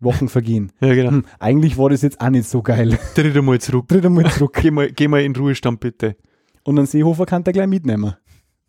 [0.00, 0.70] Wochen vergehen.
[0.80, 1.10] Ja, genau.
[1.10, 2.98] Hm, eigentlich war das jetzt auch nicht so geil.
[3.14, 3.88] Tritt einmal zurück.
[3.88, 4.58] Tritt einmal zurück.
[4.60, 6.16] Geh mal, geh mal in Ruhestand, bitte.
[6.64, 8.14] Und einen Seehofer kann der gleich mitnehmen.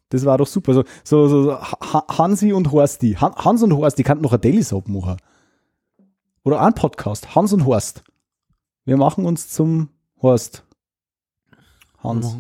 [0.10, 0.74] Das war doch super.
[0.74, 3.14] So, so, so, so Ha- Hansi und Horsti.
[3.20, 5.18] Han, Hans und Horst, die kannten noch ein Daily Soap machen.
[6.46, 7.36] Oder einen Podcast.
[7.36, 8.04] Hans und Horst.
[8.86, 9.90] Wir machen uns zum
[10.22, 10.64] Horst.
[12.04, 12.38] Hans.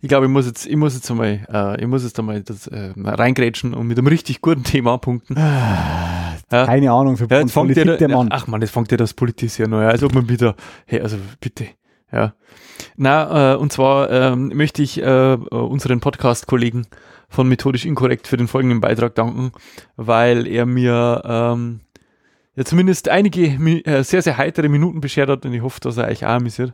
[0.00, 2.68] Ich glaube, ich muss jetzt, ich muss jetzt einmal, äh, ich muss jetzt einmal das,
[2.68, 5.34] äh, reingrätschen und mit einem richtig guten Thema punkten.
[5.36, 6.38] Ja.
[6.50, 8.28] Keine Ahnung für Ja, Politik der Mann.
[8.30, 10.54] ach man, jetzt fängt ja das Politisieren neu, als ob man wieder,
[10.86, 11.66] hey, also bitte,
[12.12, 12.34] Ja.
[12.96, 16.86] Na, äh, und zwar ähm, möchte ich äh, unseren Podcast-Kollegen
[17.28, 19.52] von Methodisch Inkorrekt für den folgenden Beitrag danken,
[19.96, 21.80] weil er mir ähm,
[22.54, 23.46] ja zumindest einige
[23.86, 26.72] äh, sehr, sehr heitere Minuten beschert hat und ich hoffe, dass er euch auch amüsiert.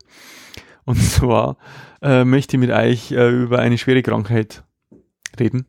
[0.85, 1.59] Und zwar
[2.03, 4.65] äh, möchte ich mit euch äh, über eine schwere Krankheit
[5.39, 5.67] reden,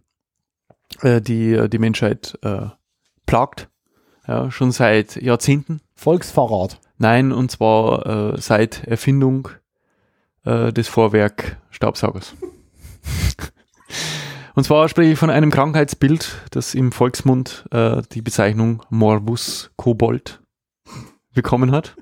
[1.02, 2.68] äh, die äh, die Menschheit äh,
[3.28, 3.70] plagt,
[4.28, 5.82] ja, schon seit Jahrzehnten.
[5.94, 6.80] Volksfahrrad.
[6.98, 9.50] Nein, und zwar äh, seit Erfindung
[10.46, 12.36] äh, des Vorwerk-Staubsaugers.
[14.56, 20.42] und zwar spreche ich von einem Krankheitsbild, das im Volksmund äh, die Bezeichnung Morbus Kobold
[21.34, 21.96] bekommen hat.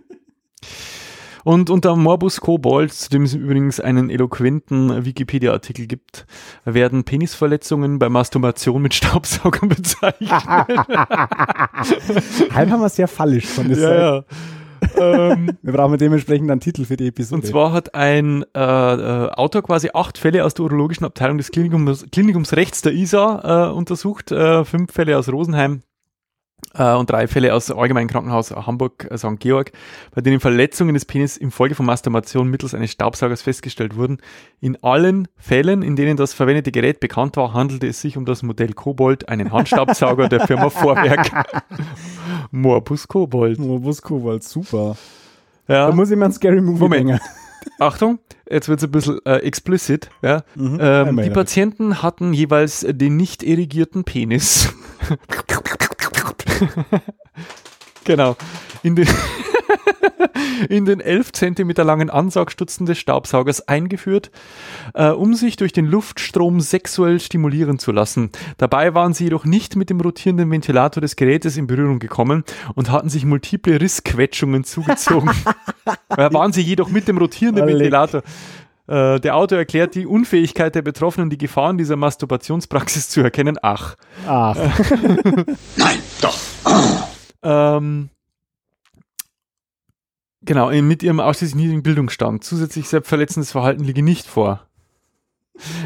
[1.48, 6.26] Und unter Morbus Kobold, zu dem es übrigens einen eloquenten Wikipedia-Artikel gibt,
[6.66, 10.30] werden Penisverletzungen bei Masturbation mit Staubsaugern bezeichnet.
[10.30, 10.68] Haben
[12.82, 14.02] wir sehr fallisch von der ja, Seite.
[14.02, 14.26] ja.
[15.00, 17.42] Ähm, Wir brauchen dementsprechend einen Titel für die Episode.
[17.42, 21.52] Und zwar hat ein äh, äh, Autor quasi acht Fälle aus der urologischen Abteilung des
[21.52, 25.82] Klinikums, Klinikums rechts der ISA äh, untersucht, äh, fünf Fälle aus Rosenheim
[26.74, 29.40] äh, und drei Fälle aus dem Allgemeinen Krankenhaus Hamburg äh, St.
[29.40, 29.72] Georg,
[30.14, 34.18] bei denen Verletzungen des Penis infolge von Masturbation mittels eines Staubsaugers festgestellt wurden.
[34.60, 38.44] In allen Fällen, in denen das verwendete Gerät bekannt war, handelte es sich um das
[38.44, 41.32] Modell Kobold, einen Handstaubsauger der Firma Vorwerk.
[42.52, 43.60] Morbus Kobold.
[43.60, 44.96] Morbus Kobold, super.
[45.68, 45.88] Ja.
[45.88, 47.10] Da muss ich mir einen Scary Movie Moment.
[47.10, 47.22] denken.
[47.80, 48.20] Achtung,
[48.50, 50.10] jetzt wird es ein bisschen äh, explicit.
[50.22, 50.44] Ja?
[50.56, 50.78] Mhm.
[50.82, 51.30] Ähm, die.
[51.30, 54.74] Patienten hatten jeweils den nicht irrigierten Penis.
[58.04, 58.36] genau.
[58.84, 59.08] In den,
[60.70, 64.32] in den 11 Zentimeter langen Ansaugstutzen des Staubsaugers eingeführt,
[64.94, 68.32] äh, um sich durch den Luftstrom sexuell stimulieren zu lassen.
[68.58, 72.44] Dabei waren sie jedoch nicht mit dem rotierenden Ventilator des Gerätes in Berührung gekommen
[72.76, 75.32] und hatten sich multiple Rissquetschungen zugezogen.
[76.10, 77.80] waren sie jedoch mit dem rotierenden Alec.
[77.80, 78.22] Ventilator.
[78.88, 83.58] Äh, der Autor erklärt die Unfähigkeit der Betroffenen, die Gefahren dieser Masturbationspraxis zu erkennen.
[83.62, 83.96] Ach.
[84.26, 84.58] Ach,
[87.44, 88.10] Ähm,
[90.48, 92.44] genau, mit ihrem ausschließlich niedrigen Bildungsstand.
[92.44, 94.68] Zusätzlich selbstverletzendes Verhalten liege nicht vor.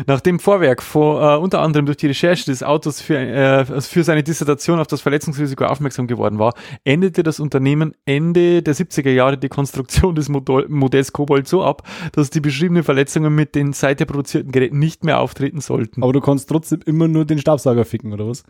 [0.06, 4.24] Nachdem Vorwerk vor, äh, unter anderem durch die Recherche des Autors für, äh, für seine
[4.24, 6.54] Dissertation auf das Verletzungsrisiko aufmerksam geworden war,
[6.84, 11.88] endete das Unternehmen Ende der 70er Jahre die Konstruktion des Modell, Modells Kobold so ab,
[12.12, 16.04] dass die beschriebenen Verletzungen mit den seither produzierten Geräten nicht mehr auftreten sollten.
[16.04, 18.44] aber du kannst trotzdem immer nur den Staubsauger ficken, oder was?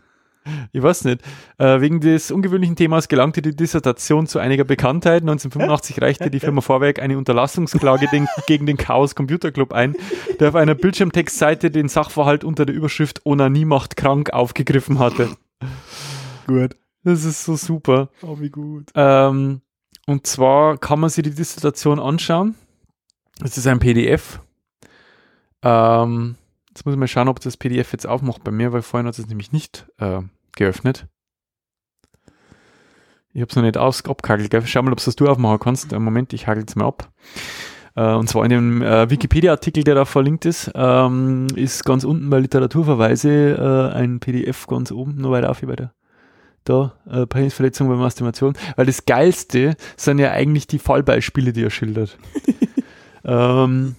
[0.72, 1.22] Ich weiß nicht.
[1.58, 5.22] Äh, wegen des ungewöhnlichen Themas gelangte die Dissertation zu einiger Bekanntheit.
[5.22, 9.94] 1985 reichte die Firma Vorwerk eine Unterlassungsklage den, gegen den Chaos Computer Club ein,
[10.40, 15.30] der auf einer Bildschirmtextseite den Sachverhalt unter der Überschrift Onanie macht krank aufgegriffen hatte.
[16.46, 16.76] Gut.
[17.04, 18.10] Das ist so super.
[18.22, 18.90] Oh, wie gut.
[18.94, 19.60] Ähm,
[20.06, 22.54] und zwar kann man sich die Dissertation anschauen.
[23.42, 24.40] Es ist ein PDF.
[25.62, 26.36] Ähm,
[26.72, 29.18] jetzt muss ich mal schauen, ob das PDF jetzt aufmacht bei mir, weil vorhin hat
[29.18, 30.22] es nämlich nicht äh,
[30.56, 31.06] geöffnet.
[33.34, 34.50] Ich habe es noch nicht aus, abgehagelt.
[34.50, 34.66] Gell?
[34.66, 35.92] Schau mal, ob das du aufmachen kannst.
[35.92, 37.10] Äh, Moment, ich hagel es mal ab.
[37.94, 42.30] Äh, und zwar in dem äh, Wikipedia-Artikel, der da verlinkt ist, ähm, ist ganz unten
[42.30, 45.94] bei Literaturverweise äh, ein PDF ganz oben, nur weiter auf, wie weiter
[46.64, 51.70] da, äh, Penisverletzung bei Masturbation, weil das Geilste sind ja eigentlich die Fallbeispiele, die er
[51.70, 52.16] schildert.
[53.24, 53.96] ähm,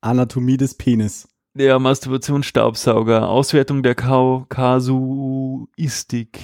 [0.00, 1.28] Anatomie des Penis.
[1.58, 6.38] Der Masturbationsstaubsauger, Auswertung der Kau Kasuistik.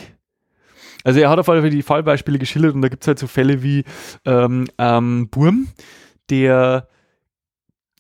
[1.05, 3.27] Also er hat auf alle Fälle die Fallbeispiele geschildert und da gibt es halt so
[3.27, 3.85] Fälle wie
[4.25, 5.69] ähm, ähm, Burm,
[6.31, 6.89] der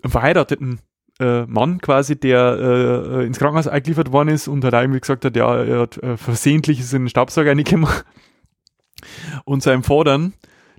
[0.05, 0.81] verheirateten
[1.21, 5.25] äh, Mann quasi, der äh, äh, ins Krankenhaus eingeliefert worden ist und hat irgendwie gesagt
[5.25, 8.05] hat, ja, er hat äh, versehentlich ist in den Staubsauger reingemacht.
[9.45, 10.33] Und sein Vordern,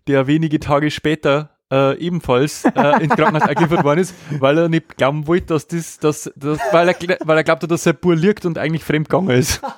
[0.07, 4.97] der wenige Tage später äh, ebenfalls äh, ins Krankenhaus eingeliefert worden ist, weil er nicht
[4.97, 6.95] glauben wollte, dass das, dass, dass, weil, er,
[7.25, 9.61] weil er glaubte, dass sein Bur liegt und eigentlich fremdgegangen ist.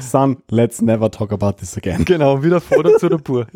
[0.00, 2.04] Son, let's never talk about this again.
[2.04, 3.46] genau, wieder Vater zu der Bur.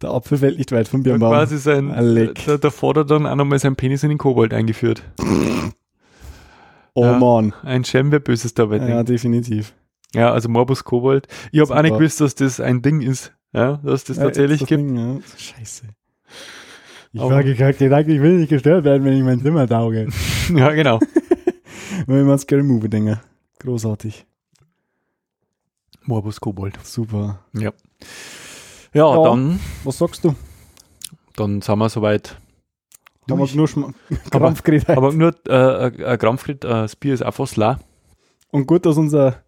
[0.00, 1.30] Der Apfel fällt nicht weit vom Und Birnbaum.
[1.32, 2.44] quasi sein, Alec.
[2.44, 5.02] der, der Vater dann auch nochmal seinen Penis in den Kobold eingeführt.
[6.94, 7.18] Oh Ja.
[7.18, 7.54] man.
[7.62, 9.08] Ein Schelm, wer Böses dabei Ja, denkt.
[9.08, 9.72] definitiv.
[10.14, 11.26] Ja, also Morbus Kobold.
[11.52, 13.32] Ich habe auch nicht gewusst, dass das ein Ding ist.
[13.52, 14.80] Ja, dass das Ja, tatsächlich das gibt.
[14.80, 15.20] Ding, ja.
[15.36, 15.86] Scheiße.
[17.12, 20.08] Ich Aber- war gedacht, ich will nicht gestört werden, wenn ich mein Zimmer tauge.
[20.54, 20.98] Ja, genau.
[22.06, 23.20] wenn wir an Scary Movie denken.
[23.60, 24.26] Großartig.
[26.04, 26.78] Morbus Kobold.
[26.84, 27.38] Super.
[27.54, 27.72] Ja.
[28.92, 29.22] Ja, Ja.
[29.22, 30.34] dann, Was sagst du?
[31.36, 32.36] dann sind wir soweit.
[33.30, 33.54] Haben wir Durch.
[33.54, 33.92] nur Schma
[34.30, 34.90] Krampf geredet.
[34.90, 37.78] Aber nur äh, ein Krampfgrit, äh, das Bier ist auch fast leer.
[38.50, 39.42] Und gut, dass unser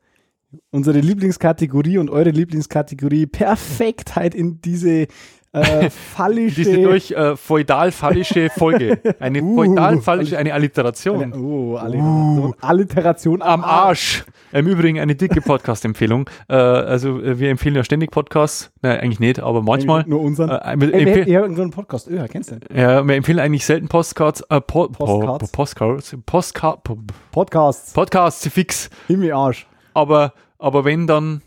[0.71, 5.07] Unsere Lieblingskategorie und eure Lieblingskategorie perfekt halt in diese
[5.55, 6.63] äh, phallische.
[6.63, 8.99] Diese durch äh, feudal-phallische Folge.
[9.21, 11.33] Eine Uh, feudal-phallische, eine Alliteration.
[11.33, 14.25] oh, Alliteration, Alliteration Am Arsch.
[14.53, 16.29] Im Übrigen eine dicke Podcast-Empfehlung.
[16.49, 18.73] Äh, also äh, wir empfehlen ja ständig Podcasts.
[18.83, 20.05] Nein, eigentlich nicht, aber manchmal.
[20.07, 20.51] Nur unseren.
[20.51, 22.09] Äh, wir, Ey, wir, haben einen Podcast.
[22.09, 22.77] Öh, kennst du den?
[22.77, 24.43] ja, wir empfehlen eigentlich selten Postcards.
[24.51, 25.51] Äh, po, Postcards?
[25.51, 26.17] Po, Postcards.
[26.27, 26.99] Postca po,
[27.33, 27.93] Podcasts.
[27.93, 28.91] Podcasts fix.
[29.07, 29.67] Himmel Arsch.
[29.95, 31.43] Aber, aber wenn dann,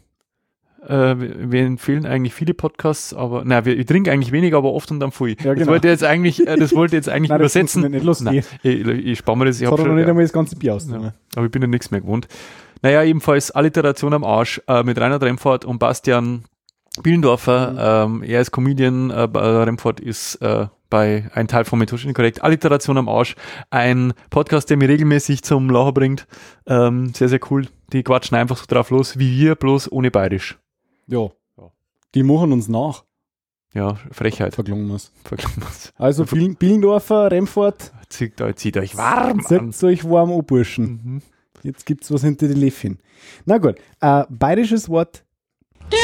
[0.88, 4.90] äh, wir empfehlen eigentlich viele Podcasts, aber, na, wir, ich trinke eigentlich weniger, aber oft
[4.92, 5.36] und dann viel.
[5.42, 5.72] Ja, Das genau.
[5.72, 7.82] wollte ich jetzt eigentlich, äh, das wollte jetzt eigentlich Nein, das übersetzen.
[7.82, 8.06] funktioniert nicht.
[8.06, 10.34] Los Nein, ich, ich spare mir das, ich Ich hab habe noch nicht einmal das
[10.34, 10.88] ganze Bier aus.
[10.90, 12.28] ja, aber ich bin ja nichts mehr gewohnt.
[12.84, 16.46] Naja, ebenfalls Alliteration am Arsch äh, mit Rainer Remfort und Bastian
[17.02, 18.06] Bielendorfer.
[18.08, 22.44] Ähm, er ist Comedian, äh, Remfort ist äh, bei ein Teil von Methodisch Inkorrekt.
[22.44, 23.36] Alliteration am Arsch,
[23.70, 26.28] ein Podcast, der mir regelmäßig zum Lachen bringt.
[26.66, 27.68] Ähm, sehr, sehr cool.
[27.94, 30.58] Die quatschen einfach so drauf los, wie wir, bloß ohne Bayerisch.
[31.08, 31.28] Ja.
[32.16, 33.04] Die machen uns nach,
[33.74, 34.56] Ja, Frechheit.
[34.56, 35.12] verklungen muss.
[35.24, 35.94] Verklungen wir's.
[35.98, 39.46] Also Bielendorfer, Remfort, Zieht, euch- zieht euch warm an.
[39.46, 41.02] setzt euch warm an, Burschen.
[41.04, 41.22] Mhm.
[41.64, 43.00] Jetzt gibt's was hinter die Läffchen.
[43.46, 45.24] Na gut, äh, bayerisches Wort
[45.92, 45.98] des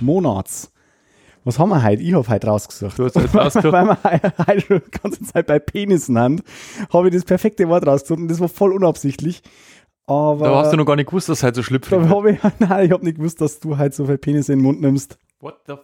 [0.00, 0.72] Monats.
[1.44, 2.02] Was haben wir heute?
[2.02, 2.98] Ich habe heute rausgesucht.
[2.98, 3.72] Du hast jetzt rausgesucht.
[3.72, 6.42] Weil wir he- heute schon die ganze Zeit bei Penissen haben,
[6.92, 9.42] habe ich das perfekte Wort rausgesucht und das war voll unabsichtlich.
[10.06, 12.10] Aber Da hast du noch gar nicht gewusst, dass es halt so schlüpfrig da wird.
[12.14, 12.38] habe ich,
[12.68, 15.18] nein, ich habe nicht gewusst, dass du halt so viel Penisse in den Mund nimmst.
[15.40, 15.74] What the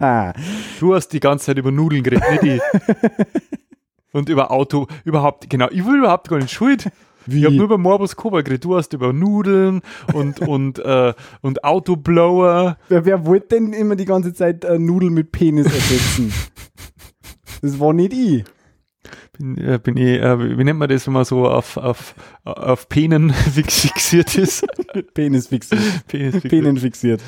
[0.00, 0.32] Ah,
[0.80, 2.62] Du hast die ganze Zeit über Nudeln geredet, nicht ich.
[4.12, 6.88] Und über Auto, überhaupt, genau, ich will überhaupt gar nicht schuld.
[7.26, 7.38] Wie?
[7.40, 8.64] Ich habe nur über Morbus Cobra geredet.
[8.64, 9.80] Du hast über Nudeln
[10.12, 12.78] und, und, äh, und Autoblower.
[12.88, 16.32] wer, wer wollte denn immer die ganze Zeit äh, Nudeln mit Penis ersetzen?
[17.62, 18.44] das war nicht ich.
[19.36, 22.14] Bin, äh, bin ich, äh, wie nennt man das, wenn man so auf, auf,
[22.44, 24.64] auf Penen fix- fixiert ist?
[25.12, 25.80] Penis fixiert.
[26.06, 26.50] Penis fixiert.
[26.50, 27.20] Penen fixiert.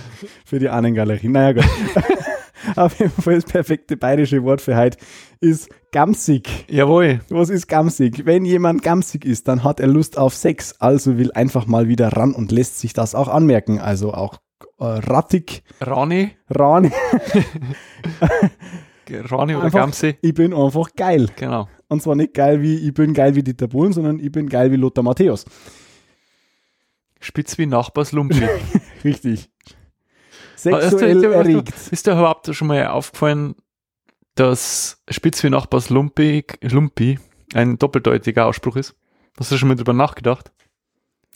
[0.44, 1.28] Für die Ahnengalerie.
[1.28, 1.64] Naja, gut.
[2.76, 4.98] Auf jeden Fall das perfekte bayerische Wort für heute
[5.40, 6.66] ist gamsig.
[6.68, 7.20] Jawohl.
[7.28, 8.24] Was ist gamsig?
[8.24, 12.08] Wenn jemand gamsig ist, dann hat er Lust auf Sex, also will einfach mal wieder
[12.08, 13.78] ran und lässt sich das auch anmerken.
[13.80, 14.38] Also auch
[14.78, 16.92] äh, rattig, Rani, ran.
[19.08, 20.16] Rani oder Einfach- Gamse.
[20.20, 21.28] Ich bin einfach geil.
[21.36, 21.68] Genau.
[21.88, 24.72] Und zwar nicht geil wie ich bin geil wie Dieter Bohlen, sondern ich bin geil
[24.72, 25.44] wie Lothar Matthäus.
[27.20, 28.42] Spitz wie Nachbarslumpi.
[29.04, 29.48] Richtig.
[30.72, 31.74] Ist Sexuell ist erregt.
[31.90, 33.54] Ist dir überhaupt schon mal aufgefallen,
[34.34, 37.18] dass Spitz wie Nachbars Lumpi, Lumpi
[37.54, 38.94] ein doppeldeutiger Ausspruch ist?
[39.38, 40.52] Hast du schon mal drüber nachgedacht?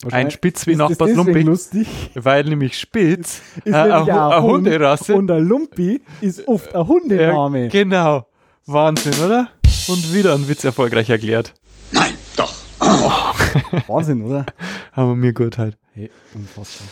[0.09, 1.87] Ein Spitz wie Ist das Nachbars Lumpi, lustig?
[2.15, 5.15] weil nämlich Spitz Ist äh, nämlich eine eine Hund Hunderasse.
[5.15, 7.63] Und der Lumpi ist oft ein Hundename.
[7.63, 8.27] Ja, genau.
[8.65, 9.49] Wahnsinn, oder?
[9.87, 11.53] Und wieder ein Witz erfolgreich erklärt.
[11.91, 12.53] Nein, doch.
[13.87, 14.45] Wahnsinn, oder?
[14.93, 15.77] Aber mir gut halt.
[15.93, 16.87] Hey, unfassbar.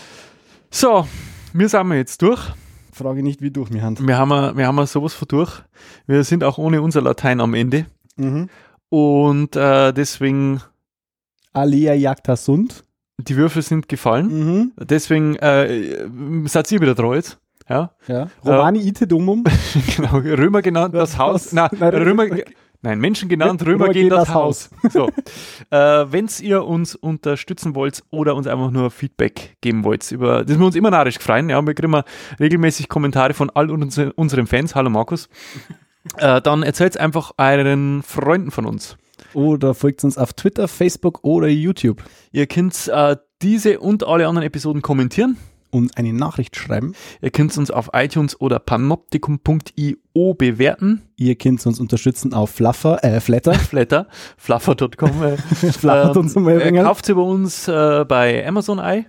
[0.71, 1.07] So,
[1.53, 2.39] wir sind wir jetzt durch.
[2.91, 4.05] Frage nicht, wie durch mir Hand.
[4.05, 5.61] Wir haben, wir haben sowas von durch.
[6.07, 7.85] Wir sind auch ohne unser Latein am Ende.
[8.17, 8.49] Mhm.
[8.89, 10.61] Und äh, deswegen,
[11.53, 12.83] Alea jagta sund.
[13.19, 14.27] die Würfel sind gefallen.
[14.27, 14.71] Mhm.
[14.77, 16.07] Deswegen äh,
[16.45, 17.37] seid ihr wieder dran jetzt.
[17.69, 18.27] Ja, Ja.
[18.43, 19.43] Romani ite domum.
[19.95, 20.17] genau.
[20.17, 21.53] Römer genannt das Haus.
[21.53, 22.25] Nein, Römer.
[22.81, 24.69] Nein, Menschen genannt, Römer, Römer gehen das, das Haus.
[24.89, 25.07] So.
[25.69, 30.57] äh, Wenn ihr uns unterstützen wollt oder uns einfach nur Feedback geben wollt, über das
[30.57, 31.49] wir uns immer narrisch freuen.
[31.49, 32.03] Ja, wir kriegen mal
[32.39, 34.75] regelmäßig Kommentare von all unseren, unseren Fans.
[34.75, 35.29] Hallo Markus.
[36.17, 38.97] äh, dann erzählt einfach euren Freunden von uns.
[39.33, 42.03] Oder folgt uns auf Twitter, Facebook oder YouTube.
[42.31, 45.37] Ihr könnt äh, diese und alle anderen Episoden kommentieren.
[45.71, 46.93] Und eine Nachricht schreiben.
[47.21, 51.01] Ihr könnt uns auf iTunes oder panoptikum.io bewerten.
[51.15, 53.53] Ihr könnt uns unterstützen auf Fluffer, äh, Flatter.
[53.55, 54.07] Flatter,
[54.37, 55.23] fluffer.com.
[55.23, 55.37] Äh,
[55.71, 59.05] Flattert uns mal ein äh, kauft sie bei uns äh, bei Amazon ein.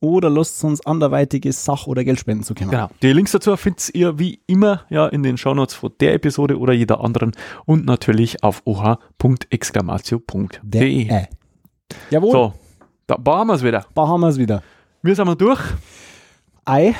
[0.00, 2.70] Oder lasst uns anderweitige Sach- oder Geldspenden zukommen.
[2.70, 2.88] Genau.
[3.02, 6.72] Die Links dazu findet ihr wie immer ja in den Shownotes von der Episode oder
[6.72, 7.32] jeder anderen
[7.66, 11.08] und natürlich auf oha.exclamatio.de.
[11.08, 11.26] Äh.
[12.10, 12.52] Jawohl, So,
[13.08, 13.86] da haben wir es wieder.
[13.94, 14.62] da haben wir es wieder.
[15.02, 15.60] Wir sind wir durch.
[16.64, 16.94] Ei.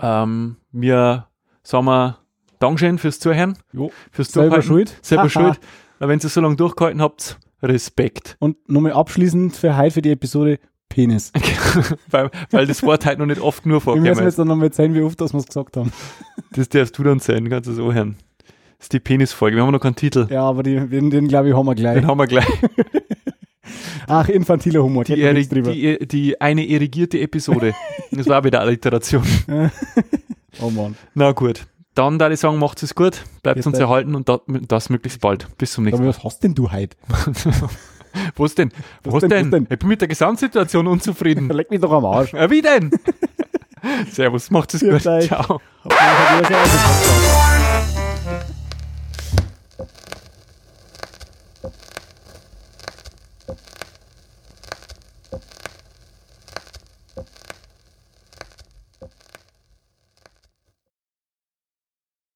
[0.00, 1.26] Ähm, wir
[1.62, 2.18] sagen wir
[2.58, 3.92] Dankeschön fürs Zuhören, Jo.
[4.10, 4.98] fürs Selber schuld.
[5.02, 5.60] Selber schuld.
[5.98, 8.36] Wenn ihr so lange durchgehalten habt, Respekt.
[8.40, 11.32] Und nochmal abschließend für heute für die Episode Penis.
[12.10, 14.06] weil, weil das Wort halt noch nicht oft nur Wir vorkommt.
[14.06, 15.92] müssen jetzt dann nochmal zeigen, wie oft das wir es gesagt haben.
[16.52, 18.16] Das darfst du dann sein, kannst du so hören.
[18.78, 19.56] Das ist die Penisfolge.
[19.56, 20.28] Wir haben noch keinen Titel.
[20.30, 21.96] Ja, aber die, den, den glaube ich, haben wir gleich.
[21.96, 22.46] Den haben wir gleich.
[24.06, 25.04] Ach, infantiler Humor.
[25.04, 25.72] Die, Die, Eri- drüber.
[25.72, 27.72] die, die eine irrigierte Episode.
[28.10, 29.24] Das war wieder Alliteration.
[30.60, 30.96] oh Mann.
[31.14, 31.66] Na gut.
[31.94, 35.46] Dann da ich sagen, macht es gut, bleibt Jetzt uns erhalten und das, möglichst bald.
[35.58, 36.16] Bis zum nächsten Aber Mal.
[36.16, 36.96] was hast denn du heute?
[38.36, 38.70] Was denn?
[39.02, 39.44] Was, denn, denn?
[39.46, 39.66] was denn?
[39.70, 41.48] Ich bin mit der Gesamtsituation unzufrieden.
[41.52, 42.32] Leck mich doch am Arsch.
[42.32, 42.92] Ja, wie denn?
[44.12, 45.02] Servus, macht es gut.
[45.02, 45.60] Ciao.